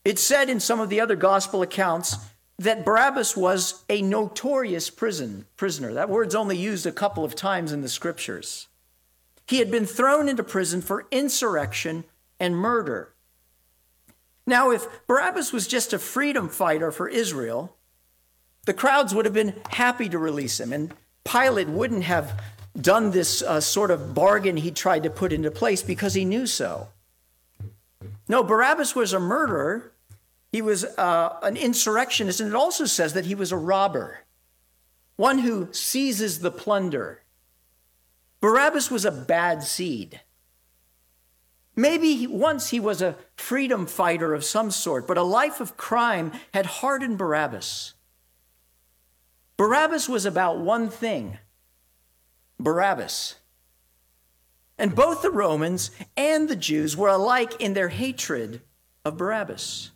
It's 0.05 0.21
said 0.21 0.49
in 0.49 0.59
some 0.59 0.79
of 0.79 0.89
the 0.89 1.01
other 1.01 1.15
gospel 1.15 1.61
accounts 1.61 2.15
that 2.57 2.85
Barabbas 2.85 3.35
was 3.35 3.83
a 3.89 4.01
notorious 4.01 4.89
prison 4.89 5.45
prisoner. 5.55 5.93
That 5.93 6.09
word's 6.09 6.35
only 6.35 6.57
used 6.57 6.85
a 6.85 6.91
couple 6.91 7.23
of 7.23 7.35
times 7.35 7.71
in 7.71 7.81
the 7.81 7.89
scriptures. 7.89 8.67
He 9.47 9.59
had 9.59 9.71
been 9.71 9.85
thrown 9.85 10.29
into 10.29 10.43
prison 10.43 10.81
for 10.81 11.07
insurrection 11.11 12.03
and 12.39 12.55
murder. 12.55 13.13
Now, 14.49 14.71
if 14.71 15.05
Barabbas 15.05 15.53
was 15.53 15.67
just 15.67 15.93
a 15.93 15.99
freedom 15.99 16.49
fighter 16.49 16.91
for 16.91 17.07
Israel, 17.07 17.77
the 18.65 18.73
crowds 18.73 19.13
would 19.13 19.25
have 19.25 19.33
been 19.33 19.53
happy 19.69 20.09
to 20.09 20.17
release 20.17 20.59
him, 20.59 20.73
and 20.73 20.91
Pilate 21.23 21.69
wouldn't 21.69 22.03
have 22.05 22.41
done 22.75 23.11
this 23.11 23.43
uh, 23.43 23.61
sort 23.61 23.91
of 23.91 24.15
bargain 24.15 24.57
he 24.57 24.71
tried 24.71 25.03
to 25.03 25.11
put 25.11 25.31
into 25.31 25.51
place 25.51 25.83
because 25.83 26.15
he 26.15 26.25
knew 26.25 26.47
so. 26.47 26.87
No, 28.27 28.43
Barabbas 28.43 28.95
was 28.95 29.13
a 29.13 29.19
murderer. 29.19 29.91
He 30.51 30.63
was 30.63 30.83
uh, 30.83 31.37
an 31.43 31.55
insurrectionist, 31.55 32.39
and 32.39 32.49
it 32.49 32.55
also 32.55 32.85
says 32.85 33.13
that 33.13 33.25
he 33.25 33.35
was 33.35 33.51
a 33.51 33.57
robber, 33.57 34.21
one 35.15 35.37
who 35.37 35.71
seizes 35.71 36.39
the 36.39 36.49
plunder. 36.51 37.21
Barabbas 38.41 38.89
was 38.89 39.05
a 39.05 39.11
bad 39.11 39.61
seed. 39.61 40.21
Maybe 41.79 42.27
once 42.27 42.71
he 42.71 42.79
was 42.81 43.01
a 43.01 43.15
freedom 43.37 43.85
fighter 43.85 44.33
of 44.33 44.43
some 44.43 44.69
sort, 44.69 45.07
but 45.07 45.17
a 45.17 45.23
life 45.23 45.61
of 45.61 45.77
crime 45.77 46.33
had 46.53 46.65
hardened 46.65 47.17
Barabbas. 47.17 47.93
Barabbas 49.55 50.09
was 50.09 50.25
about 50.25 50.59
one 50.59 50.89
thing 50.89 51.37
Barabbas. 52.59 53.35
And 54.77 54.93
both 54.93 55.21
the 55.21 55.31
Romans 55.31 55.91
and 56.17 56.49
the 56.49 56.55
Jews 56.57 56.97
were 56.97 57.07
alike 57.07 57.61
in 57.61 57.75
their 57.75 57.87
hatred 57.87 58.61
of 59.05 59.15
Barabbas. 59.15 59.91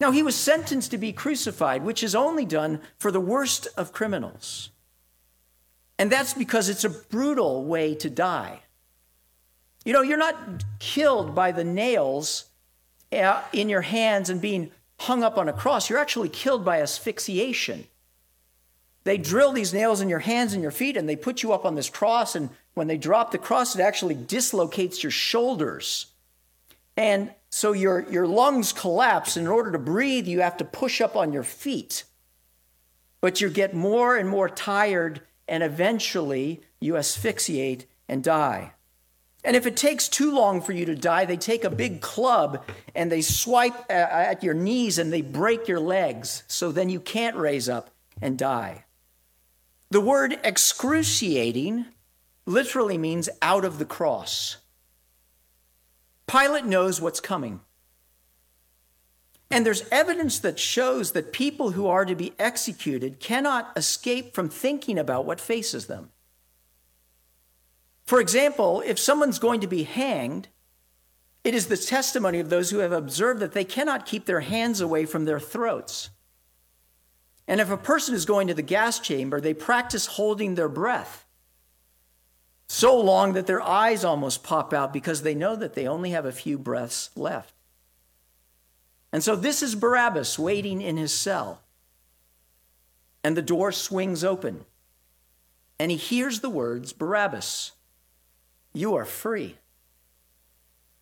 Now, 0.00 0.10
he 0.10 0.22
was 0.22 0.36
sentenced 0.36 0.90
to 0.92 0.96
be 0.96 1.12
crucified, 1.12 1.84
which 1.84 2.02
is 2.02 2.14
only 2.14 2.46
done 2.46 2.80
for 2.96 3.10
the 3.10 3.20
worst 3.20 3.68
of 3.76 3.92
criminals. 3.92 4.70
And 5.98 6.10
that's 6.10 6.32
because 6.32 6.70
it's 6.70 6.84
a 6.84 6.88
brutal 6.88 7.66
way 7.66 7.94
to 7.96 8.08
die. 8.08 8.62
You 9.88 9.94
know, 9.94 10.02
you're 10.02 10.18
not 10.18 10.36
killed 10.80 11.34
by 11.34 11.50
the 11.50 11.64
nails 11.64 12.44
uh, 13.10 13.42
in 13.54 13.70
your 13.70 13.80
hands 13.80 14.28
and 14.28 14.38
being 14.38 14.70
hung 14.98 15.22
up 15.22 15.38
on 15.38 15.48
a 15.48 15.52
cross. 15.54 15.88
You're 15.88 15.98
actually 15.98 16.28
killed 16.28 16.62
by 16.62 16.82
asphyxiation. 16.82 17.86
They 19.04 19.16
drill 19.16 19.50
these 19.50 19.72
nails 19.72 20.02
in 20.02 20.10
your 20.10 20.18
hands 20.18 20.52
and 20.52 20.60
your 20.60 20.72
feet 20.72 20.98
and 20.98 21.08
they 21.08 21.16
put 21.16 21.42
you 21.42 21.54
up 21.54 21.64
on 21.64 21.74
this 21.74 21.88
cross. 21.88 22.36
And 22.36 22.50
when 22.74 22.86
they 22.86 22.98
drop 22.98 23.30
the 23.30 23.38
cross, 23.38 23.74
it 23.74 23.80
actually 23.80 24.14
dislocates 24.14 25.02
your 25.02 25.10
shoulders. 25.10 26.08
And 26.94 27.30
so 27.48 27.72
your, 27.72 28.06
your 28.10 28.26
lungs 28.26 28.74
collapse. 28.74 29.38
In 29.38 29.46
order 29.46 29.72
to 29.72 29.78
breathe, 29.78 30.26
you 30.26 30.42
have 30.42 30.58
to 30.58 30.66
push 30.66 31.00
up 31.00 31.16
on 31.16 31.32
your 31.32 31.44
feet. 31.44 32.04
But 33.22 33.40
you 33.40 33.48
get 33.48 33.72
more 33.72 34.18
and 34.18 34.28
more 34.28 34.50
tired, 34.50 35.22
and 35.48 35.62
eventually 35.62 36.60
you 36.78 36.98
asphyxiate 36.98 37.86
and 38.06 38.22
die. 38.22 38.72
And 39.44 39.54
if 39.54 39.66
it 39.66 39.76
takes 39.76 40.08
too 40.08 40.32
long 40.32 40.60
for 40.60 40.72
you 40.72 40.84
to 40.86 40.94
die, 40.94 41.24
they 41.24 41.36
take 41.36 41.64
a 41.64 41.70
big 41.70 42.00
club 42.00 42.64
and 42.94 43.10
they 43.10 43.22
swipe 43.22 43.76
uh, 43.88 43.92
uh, 43.92 44.26
at 44.30 44.42
your 44.42 44.54
knees 44.54 44.98
and 44.98 45.12
they 45.12 45.22
break 45.22 45.68
your 45.68 45.80
legs. 45.80 46.42
So 46.48 46.72
then 46.72 46.88
you 46.88 47.00
can't 47.00 47.36
raise 47.36 47.68
up 47.68 47.90
and 48.20 48.36
die. 48.36 48.84
The 49.90 50.00
word 50.00 50.38
excruciating 50.42 51.86
literally 52.46 52.98
means 52.98 53.28
out 53.40 53.64
of 53.64 53.78
the 53.78 53.84
cross. 53.84 54.56
Pilate 56.26 56.66
knows 56.66 57.00
what's 57.00 57.20
coming. 57.20 57.60
And 59.50 59.64
there's 59.64 59.88
evidence 59.90 60.38
that 60.40 60.58
shows 60.58 61.12
that 61.12 61.32
people 61.32 61.70
who 61.70 61.86
are 61.86 62.04
to 62.04 62.14
be 62.14 62.34
executed 62.38 63.18
cannot 63.18 63.72
escape 63.76 64.34
from 64.34 64.50
thinking 64.50 64.98
about 64.98 65.24
what 65.24 65.40
faces 65.40 65.86
them. 65.86 66.10
For 68.08 68.22
example, 68.22 68.82
if 68.86 68.98
someone's 68.98 69.38
going 69.38 69.60
to 69.60 69.66
be 69.66 69.82
hanged, 69.82 70.48
it 71.44 71.54
is 71.54 71.66
the 71.66 71.76
testimony 71.76 72.40
of 72.40 72.48
those 72.48 72.70
who 72.70 72.78
have 72.78 72.90
observed 72.90 73.38
that 73.40 73.52
they 73.52 73.64
cannot 73.64 74.06
keep 74.06 74.24
their 74.24 74.40
hands 74.40 74.80
away 74.80 75.04
from 75.04 75.26
their 75.26 75.38
throats. 75.38 76.08
And 77.46 77.60
if 77.60 77.70
a 77.70 77.76
person 77.76 78.14
is 78.14 78.24
going 78.24 78.48
to 78.48 78.54
the 78.54 78.62
gas 78.62 78.98
chamber, 78.98 79.42
they 79.42 79.52
practice 79.52 80.06
holding 80.06 80.54
their 80.54 80.70
breath 80.70 81.26
so 82.66 82.98
long 82.98 83.34
that 83.34 83.46
their 83.46 83.60
eyes 83.60 84.06
almost 84.06 84.42
pop 84.42 84.72
out 84.72 84.90
because 84.90 85.20
they 85.20 85.34
know 85.34 85.54
that 85.54 85.74
they 85.74 85.86
only 85.86 86.08
have 86.08 86.24
a 86.24 86.32
few 86.32 86.56
breaths 86.56 87.10
left. 87.14 87.52
And 89.12 89.22
so 89.22 89.36
this 89.36 89.62
is 89.62 89.74
Barabbas 89.74 90.38
waiting 90.38 90.80
in 90.80 90.96
his 90.96 91.12
cell. 91.12 91.60
And 93.22 93.36
the 93.36 93.42
door 93.42 93.70
swings 93.70 94.24
open. 94.24 94.64
And 95.78 95.90
he 95.90 95.98
hears 95.98 96.40
the 96.40 96.48
words 96.48 96.94
Barabbas, 96.94 97.72
you 98.78 98.94
are 98.94 99.04
free. 99.04 99.56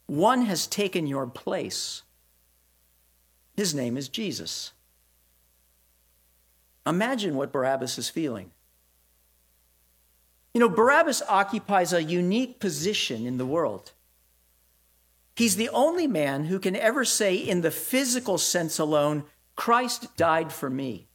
One 0.06 0.42
has 0.42 0.66
taken 0.66 1.06
your 1.06 1.26
place. 1.26 2.02
His 3.56 3.74
name 3.74 3.96
is 3.96 4.08
Jesus. 4.08 4.72
Imagine 6.86 7.34
what 7.34 7.52
Barabbas 7.52 7.98
is 7.98 8.08
feeling. 8.08 8.50
You 10.54 10.60
know, 10.60 10.68
Barabbas 10.68 11.22
occupies 11.28 11.92
a 11.92 12.02
unique 12.02 12.60
position 12.60 13.26
in 13.26 13.36
the 13.36 13.44
world. 13.44 13.92
He's 15.34 15.56
the 15.56 15.68
only 15.68 16.06
man 16.06 16.46
who 16.46 16.58
can 16.58 16.76
ever 16.76 17.04
say, 17.04 17.34
in 17.34 17.60
the 17.60 17.70
physical 17.70 18.38
sense 18.38 18.78
alone, 18.78 19.24
Christ 19.54 20.16
died 20.16 20.52
for 20.52 20.70
me. 20.70 21.08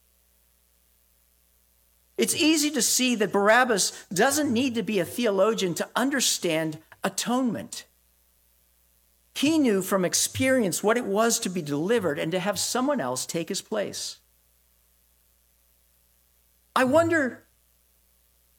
It's 2.22 2.36
easy 2.36 2.69
to 2.69 2.84
see 2.84 3.15
that 3.15 3.32
Barabbas 3.32 4.05
doesn't 4.13 4.53
need 4.53 4.76
to 4.76 4.84
be 4.84 4.99
a 4.99 5.05
theologian 5.05 5.74
to 5.74 5.89
understand 5.95 6.78
atonement. 7.03 7.86
He 9.34 9.57
knew 9.57 9.82
from 9.82 10.05
experience 10.05 10.84
what 10.84 10.97
it 10.97 11.05
was 11.05 11.39
to 11.39 11.49
be 11.49 11.63
delivered 11.63 12.19
and 12.19 12.32
to 12.32 12.38
have 12.39 12.59
someone 12.59 13.01
else 13.01 13.26
take 13.26 13.49
his 13.49 13.63
place. 13.63 14.19
I 16.76 16.84
wonder, 16.84 17.43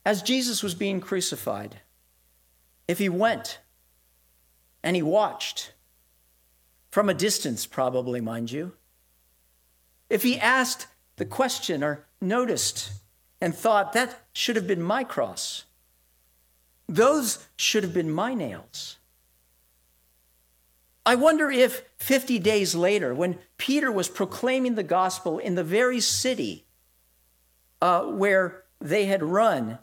as 0.04 0.22
Jesus 0.22 0.64
was 0.64 0.74
being 0.74 1.00
crucified, 1.00 1.82
if 2.88 2.98
he 2.98 3.08
went 3.08 3.60
and 4.82 4.96
he 4.96 5.02
watched 5.02 5.72
from 6.90 7.08
a 7.08 7.14
distance, 7.14 7.64
probably, 7.64 8.20
mind 8.20 8.50
you, 8.50 8.72
if 10.10 10.24
he 10.24 10.36
asked 10.36 10.88
the 11.14 11.24
question 11.24 11.84
or 11.84 12.06
noticed 12.20 12.90
and 13.43 13.53
thought, 13.53 13.93
that 13.93 14.20
should 14.32 14.55
have 14.55 14.68
been 14.68 14.80
my 14.80 15.03
cross, 15.03 15.64
those 16.88 17.45
should 17.57 17.82
have 17.82 17.93
been 17.93 18.11
my 18.11 18.34
nails. 18.34 18.99
I 21.05 21.16
wonder 21.16 21.51
if 21.51 21.82
50 21.97 22.38
days 22.38 22.76
later, 22.76 23.12
when 23.12 23.40
Peter 23.59 23.90
was 23.90 24.09
proclaiming 24.09 24.76
the 24.76 24.84
gospel 24.84 25.40
in 25.40 25.57
the 25.57 25.64
very 25.64 25.99
city 25.99 26.66
uh, 27.80 28.05
where 28.05 28.62
they 28.80 29.07
had 29.07 29.24
run, 29.24 29.80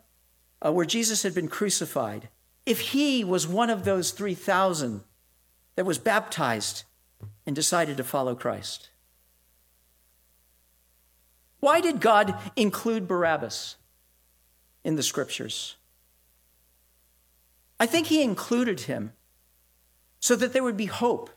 uh, 0.66 0.72
where 0.72 0.86
Jesus 0.86 1.24
had 1.24 1.36
been 1.36 1.50
crucified, 1.50 2.30
if 2.66 2.80
he 2.80 3.26
was 3.26 3.46
one 3.46 3.70
of 3.70 3.84
those 3.84 4.12
3,000 4.12 5.04
that 5.76 5.86
was 5.86 5.98
baptized 5.98 6.84
and 7.46 7.58
decided 7.58 7.98
to 7.98 8.06
follow 8.06 8.36
Christ. 8.36 8.90
Why 11.60 11.82
did 11.82 12.00
God 12.00 12.36
include 12.56 13.08
Barabbas 13.08 13.76
in 14.84 14.96
the 14.96 15.04
scriptures? 15.04 15.76
I 17.80 17.86
think 17.86 18.08
he 18.08 18.22
included 18.22 18.82
him 18.82 19.14
so 20.20 20.36
that 20.36 20.54
there 20.54 20.64
would 20.64 20.78
be 20.78 20.86
hope 20.86 21.30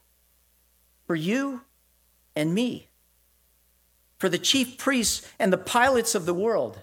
for 1.06 1.14
you 1.14 1.62
and 2.34 2.54
me, 2.54 2.88
for 4.18 4.28
the 4.28 4.38
chief 4.38 4.78
priests 4.78 5.28
and 5.38 5.52
the 5.52 5.58
Pilates 5.58 6.14
of 6.14 6.26
the 6.26 6.34
world, 6.34 6.80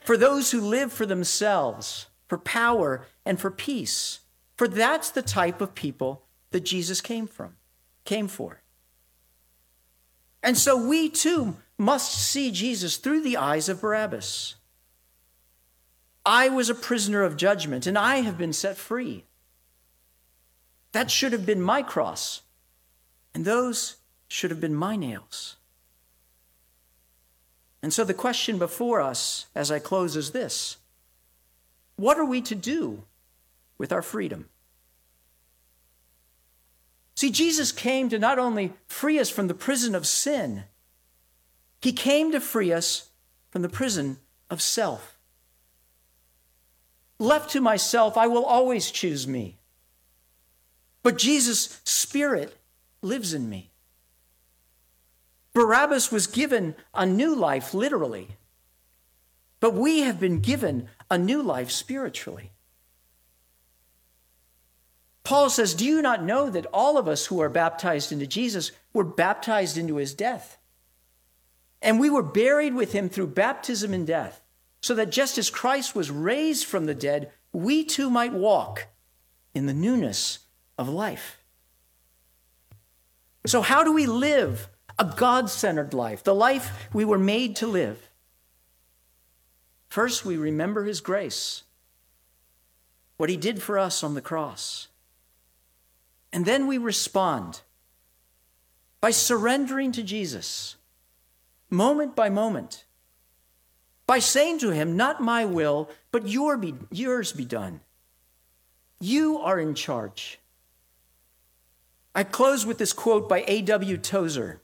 for 0.00 0.16
those 0.16 0.50
who 0.50 0.60
live 0.60 0.92
for 0.92 1.04
themselves, 1.04 2.06
for 2.28 2.38
power 2.38 3.06
and 3.24 3.40
for 3.40 3.50
peace. 3.50 4.20
For 4.56 4.68
that's 4.68 5.10
the 5.10 5.22
type 5.22 5.60
of 5.60 5.74
people 5.74 6.24
that 6.50 6.64
Jesus 6.64 7.00
came 7.00 7.26
from, 7.26 7.56
came 8.04 8.28
for. 8.28 8.62
And 10.42 10.56
so 10.56 10.76
we 10.76 11.08
too 11.08 11.56
must 11.76 12.12
see 12.12 12.50
Jesus 12.50 12.96
through 12.96 13.22
the 13.22 13.36
eyes 13.36 13.68
of 13.68 13.80
Barabbas. 13.80 14.56
I 16.24 16.48
was 16.48 16.68
a 16.68 16.74
prisoner 16.74 17.22
of 17.22 17.36
judgment, 17.36 17.86
and 17.86 17.96
I 17.96 18.16
have 18.16 18.36
been 18.36 18.52
set 18.52 18.76
free. 18.76 19.24
That 20.92 21.10
should 21.10 21.32
have 21.32 21.46
been 21.46 21.62
my 21.62 21.82
cross, 21.82 22.42
and 23.34 23.44
those 23.44 23.96
should 24.28 24.50
have 24.50 24.60
been 24.60 24.74
my 24.74 24.96
nails. 24.96 25.56
And 27.82 27.92
so 27.92 28.04
the 28.04 28.14
question 28.14 28.58
before 28.58 29.00
us 29.00 29.46
as 29.54 29.70
I 29.70 29.78
close 29.78 30.16
is 30.16 30.32
this 30.32 30.76
What 31.96 32.18
are 32.18 32.24
we 32.24 32.40
to 32.42 32.54
do 32.54 33.04
with 33.78 33.92
our 33.92 34.02
freedom? 34.02 34.48
See, 37.18 37.32
Jesus 37.32 37.72
came 37.72 38.08
to 38.10 38.18
not 38.20 38.38
only 38.38 38.74
free 38.86 39.18
us 39.18 39.28
from 39.28 39.48
the 39.48 39.52
prison 39.52 39.96
of 39.96 40.06
sin, 40.06 40.62
he 41.82 41.92
came 41.92 42.30
to 42.30 42.38
free 42.38 42.72
us 42.72 43.08
from 43.50 43.62
the 43.62 43.68
prison 43.68 44.18
of 44.48 44.62
self. 44.62 45.18
Left 47.18 47.50
to 47.50 47.60
myself, 47.60 48.16
I 48.16 48.28
will 48.28 48.44
always 48.44 48.92
choose 48.92 49.26
me. 49.26 49.58
But 51.02 51.18
Jesus' 51.18 51.80
Spirit 51.82 52.56
lives 53.02 53.34
in 53.34 53.48
me. 53.48 53.72
Barabbas 55.54 56.12
was 56.12 56.28
given 56.28 56.76
a 56.94 57.04
new 57.04 57.34
life, 57.34 57.74
literally, 57.74 58.28
but 59.58 59.74
we 59.74 60.02
have 60.02 60.20
been 60.20 60.38
given 60.38 60.88
a 61.10 61.18
new 61.18 61.42
life 61.42 61.72
spiritually. 61.72 62.52
Paul 65.28 65.50
says, 65.50 65.74
Do 65.74 65.84
you 65.84 66.00
not 66.00 66.24
know 66.24 66.48
that 66.48 66.64
all 66.72 66.96
of 66.96 67.06
us 67.06 67.26
who 67.26 67.42
are 67.42 67.50
baptized 67.50 68.12
into 68.12 68.26
Jesus 68.26 68.72
were 68.94 69.04
baptized 69.04 69.76
into 69.76 69.96
his 69.96 70.14
death? 70.14 70.56
And 71.82 72.00
we 72.00 72.08
were 72.08 72.22
buried 72.22 72.72
with 72.72 72.92
him 72.92 73.10
through 73.10 73.26
baptism 73.26 73.92
in 73.92 74.06
death, 74.06 74.40
so 74.80 74.94
that 74.94 75.10
just 75.10 75.36
as 75.36 75.50
Christ 75.50 75.94
was 75.94 76.10
raised 76.10 76.64
from 76.64 76.86
the 76.86 76.94
dead, 76.94 77.30
we 77.52 77.84
too 77.84 78.08
might 78.08 78.32
walk 78.32 78.86
in 79.52 79.66
the 79.66 79.74
newness 79.74 80.38
of 80.78 80.88
life. 80.88 81.36
So, 83.44 83.60
how 83.60 83.84
do 83.84 83.92
we 83.92 84.06
live 84.06 84.70
a 84.98 85.12
God 85.14 85.50
centered 85.50 85.92
life, 85.92 86.24
the 86.24 86.34
life 86.34 86.88
we 86.94 87.04
were 87.04 87.18
made 87.18 87.54
to 87.56 87.66
live? 87.66 88.08
First, 89.90 90.24
we 90.24 90.38
remember 90.38 90.84
His 90.84 91.02
grace, 91.02 91.64
what 93.18 93.28
He 93.28 93.36
did 93.36 93.60
for 93.60 93.78
us 93.78 94.02
on 94.02 94.14
the 94.14 94.22
cross. 94.22 94.87
And 96.32 96.44
then 96.44 96.66
we 96.66 96.78
respond 96.78 97.62
by 99.00 99.10
surrendering 99.10 99.92
to 99.92 100.02
Jesus, 100.02 100.76
moment 101.70 102.16
by 102.16 102.28
moment, 102.28 102.84
by 104.06 104.18
saying 104.18 104.58
to 104.60 104.70
Him, 104.70 104.96
Not 104.96 105.22
my 105.22 105.44
will, 105.44 105.88
but 106.10 106.28
your 106.28 106.56
be, 106.56 106.74
yours 106.90 107.32
be 107.32 107.44
done. 107.44 107.80
You 109.00 109.38
are 109.38 109.60
in 109.60 109.74
charge. 109.74 110.40
I 112.14 112.24
close 112.24 112.66
with 112.66 112.78
this 112.78 112.92
quote 112.92 113.28
by 113.28 113.44
A.W. 113.46 113.96
Tozer 113.98 114.60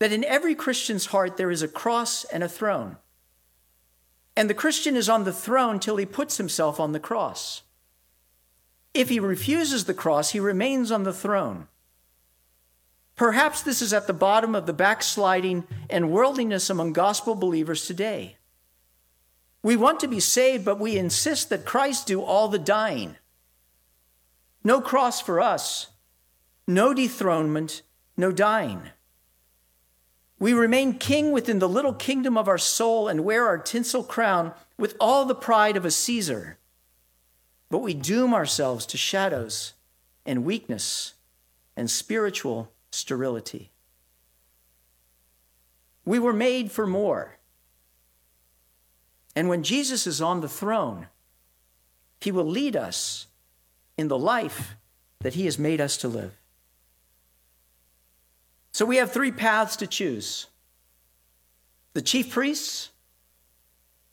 that 0.00 0.12
in 0.12 0.24
every 0.24 0.54
Christian's 0.54 1.06
heart 1.06 1.36
there 1.36 1.50
is 1.50 1.62
a 1.62 1.68
cross 1.68 2.24
and 2.24 2.42
a 2.42 2.48
throne. 2.48 2.96
And 4.36 4.50
the 4.50 4.54
Christian 4.54 4.96
is 4.96 5.08
on 5.08 5.24
the 5.24 5.32
throne 5.32 5.78
till 5.78 5.96
he 5.96 6.06
puts 6.06 6.38
himself 6.38 6.80
on 6.80 6.92
the 6.92 7.00
cross. 7.00 7.62
If 8.92 9.08
he 9.08 9.20
refuses 9.20 9.84
the 9.84 9.94
cross, 9.94 10.30
he 10.30 10.40
remains 10.40 10.90
on 10.90 11.04
the 11.04 11.12
throne. 11.12 11.68
Perhaps 13.16 13.62
this 13.62 13.82
is 13.82 13.92
at 13.92 14.06
the 14.06 14.12
bottom 14.12 14.54
of 14.54 14.66
the 14.66 14.72
backsliding 14.72 15.64
and 15.88 16.10
worldliness 16.10 16.70
among 16.70 16.92
gospel 16.94 17.34
believers 17.34 17.86
today. 17.86 18.36
We 19.62 19.76
want 19.76 20.00
to 20.00 20.08
be 20.08 20.20
saved, 20.20 20.64
but 20.64 20.80
we 20.80 20.96
insist 20.96 21.50
that 21.50 21.66
Christ 21.66 22.06
do 22.06 22.22
all 22.22 22.48
the 22.48 22.58
dying. 22.58 23.16
No 24.64 24.80
cross 24.80 25.20
for 25.20 25.40
us, 25.40 25.88
no 26.66 26.94
dethronement, 26.94 27.82
no 28.16 28.32
dying. 28.32 28.88
We 30.38 30.54
remain 30.54 30.98
king 30.98 31.32
within 31.32 31.58
the 31.58 31.68
little 31.68 31.92
kingdom 31.92 32.38
of 32.38 32.48
our 32.48 32.58
soul 32.58 33.06
and 33.06 33.24
wear 33.24 33.46
our 33.46 33.58
tinsel 33.58 34.02
crown 34.02 34.54
with 34.78 34.96
all 34.98 35.26
the 35.26 35.34
pride 35.34 35.76
of 35.76 35.84
a 35.84 35.90
Caesar. 35.90 36.56
But 37.70 37.78
we 37.78 37.94
doom 37.94 38.34
ourselves 38.34 38.84
to 38.86 38.98
shadows 38.98 39.74
and 40.26 40.44
weakness 40.44 41.14
and 41.76 41.88
spiritual 41.88 42.72
sterility. 42.90 43.70
We 46.04 46.18
were 46.18 46.32
made 46.32 46.72
for 46.72 46.86
more. 46.86 47.38
And 49.36 49.48
when 49.48 49.62
Jesus 49.62 50.06
is 50.06 50.20
on 50.20 50.40
the 50.40 50.48
throne, 50.48 51.06
he 52.20 52.32
will 52.32 52.44
lead 52.44 52.74
us 52.76 53.28
in 53.96 54.08
the 54.08 54.18
life 54.18 54.74
that 55.20 55.34
he 55.34 55.44
has 55.44 55.58
made 55.58 55.80
us 55.80 55.96
to 55.98 56.08
live. 56.08 56.36
So 58.72 58.84
we 58.84 58.96
have 58.96 59.12
three 59.12 59.32
paths 59.32 59.76
to 59.76 59.86
choose 59.86 60.46
the 61.92 62.02
chief 62.02 62.30
priests, 62.30 62.90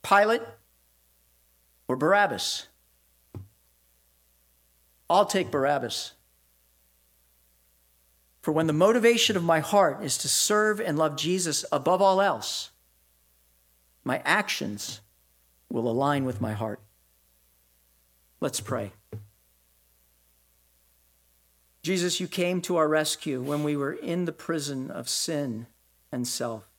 Pilate, 0.03 0.41
or 1.88 1.95
Barabbas. 1.95 2.68
I'll 5.10 5.26
take 5.26 5.51
Barabbas. 5.51 6.14
For 8.41 8.51
when 8.51 8.68
the 8.68 8.74
motivation 8.74 9.36
of 9.36 9.43
my 9.43 9.60
heart 9.60 10.03
is 10.03 10.18
to 10.20 10.30
serve 10.30 10.80
and 10.80 10.97
love 10.97 11.18
Jesus 11.18 11.66
above 11.72 12.01
all 12.01 12.22
else, 12.22 12.72
my 14.03 14.22
actions 14.24 15.01
will 15.70 15.89
align 15.89 16.24
with 16.24 16.39
my 16.39 16.53
heart. 16.53 16.80
Let's 18.39 18.62
pray. 18.62 18.93
Jesus, 21.84 22.20
you 22.20 22.28
came 22.28 22.62
to 22.62 22.78
our 22.78 22.88
rescue 22.88 23.41
when 23.41 23.64
we 23.64 23.76
were 23.76 23.93
in 23.93 24.26
the 24.26 24.32
prison 24.32 24.91
of 24.91 25.10
sin 25.10 25.68
and 26.12 26.28
self. 26.28 26.70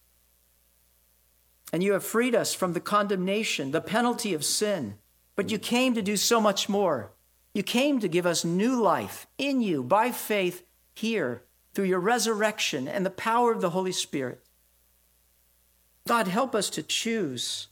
And 1.73 1.83
you 1.83 1.93
have 1.93 2.05
freed 2.05 2.35
us 2.35 2.55
from 2.55 2.73
the 2.73 2.81
condemnation, 2.81 3.73
the 3.73 3.81
penalty 3.81 4.33
of 4.33 4.45
sin. 4.45 4.99
But 5.37 5.51
you 5.51 5.59
came 5.59 5.95
to 5.95 6.03
do 6.03 6.17
so 6.17 6.41
much 6.41 6.69
more. 6.69 7.11
You 7.55 7.63
came 7.63 8.01
to 8.01 8.09
give 8.09 8.27
us 8.27 8.45
new 8.45 8.81
life 8.81 9.27
in 9.37 9.61
you 9.61 9.83
by 9.83 10.13
faith 10.13 10.63
here 10.95 11.43
through 11.75 11.87
your 11.87 12.01
resurrection 12.01 12.89
and 12.89 13.05
the 13.05 13.11
power 13.11 13.53
of 13.53 13.61
the 13.61 13.71
Holy 13.71 13.93
Spirit. 13.93 14.43
God, 16.07 16.29
help 16.29 16.55
us 16.55 16.71
to 16.71 16.83
choose 16.83 17.69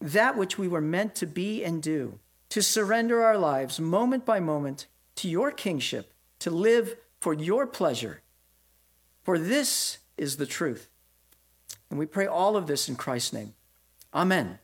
that 0.00 0.36
which 0.36 0.58
we 0.58 0.68
were 0.68 0.80
meant 0.80 1.14
to 1.16 1.26
be 1.26 1.62
and 1.64 1.82
do, 1.82 2.18
to 2.48 2.62
surrender 2.62 3.22
our 3.22 3.38
lives 3.38 3.78
moment 3.78 4.24
by 4.24 4.40
moment 4.40 4.86
to 5.16 5.28
your 5.28 5.50
kingship, 5.50 6.12
to 6.40 6.50
live 6.50 6.96
for 7.20 7.32
your 7.32 7.66
pleasure. 7.66 8.22
For 9.22 9.38
this 9.38 9.98
is 10.16 10.36
the 10.36 10.46
truth. 10.46 10.88
And 11.90 11.98
we 11.98 12.06
pray 12.06 12.26
all 12.26 12.56
of 12.56 12.66
this 12.66 12.88
in 12.88 12.96
Christ's 12.96 13.32
name. 13.32 13.54
Amen. 14.12 14.58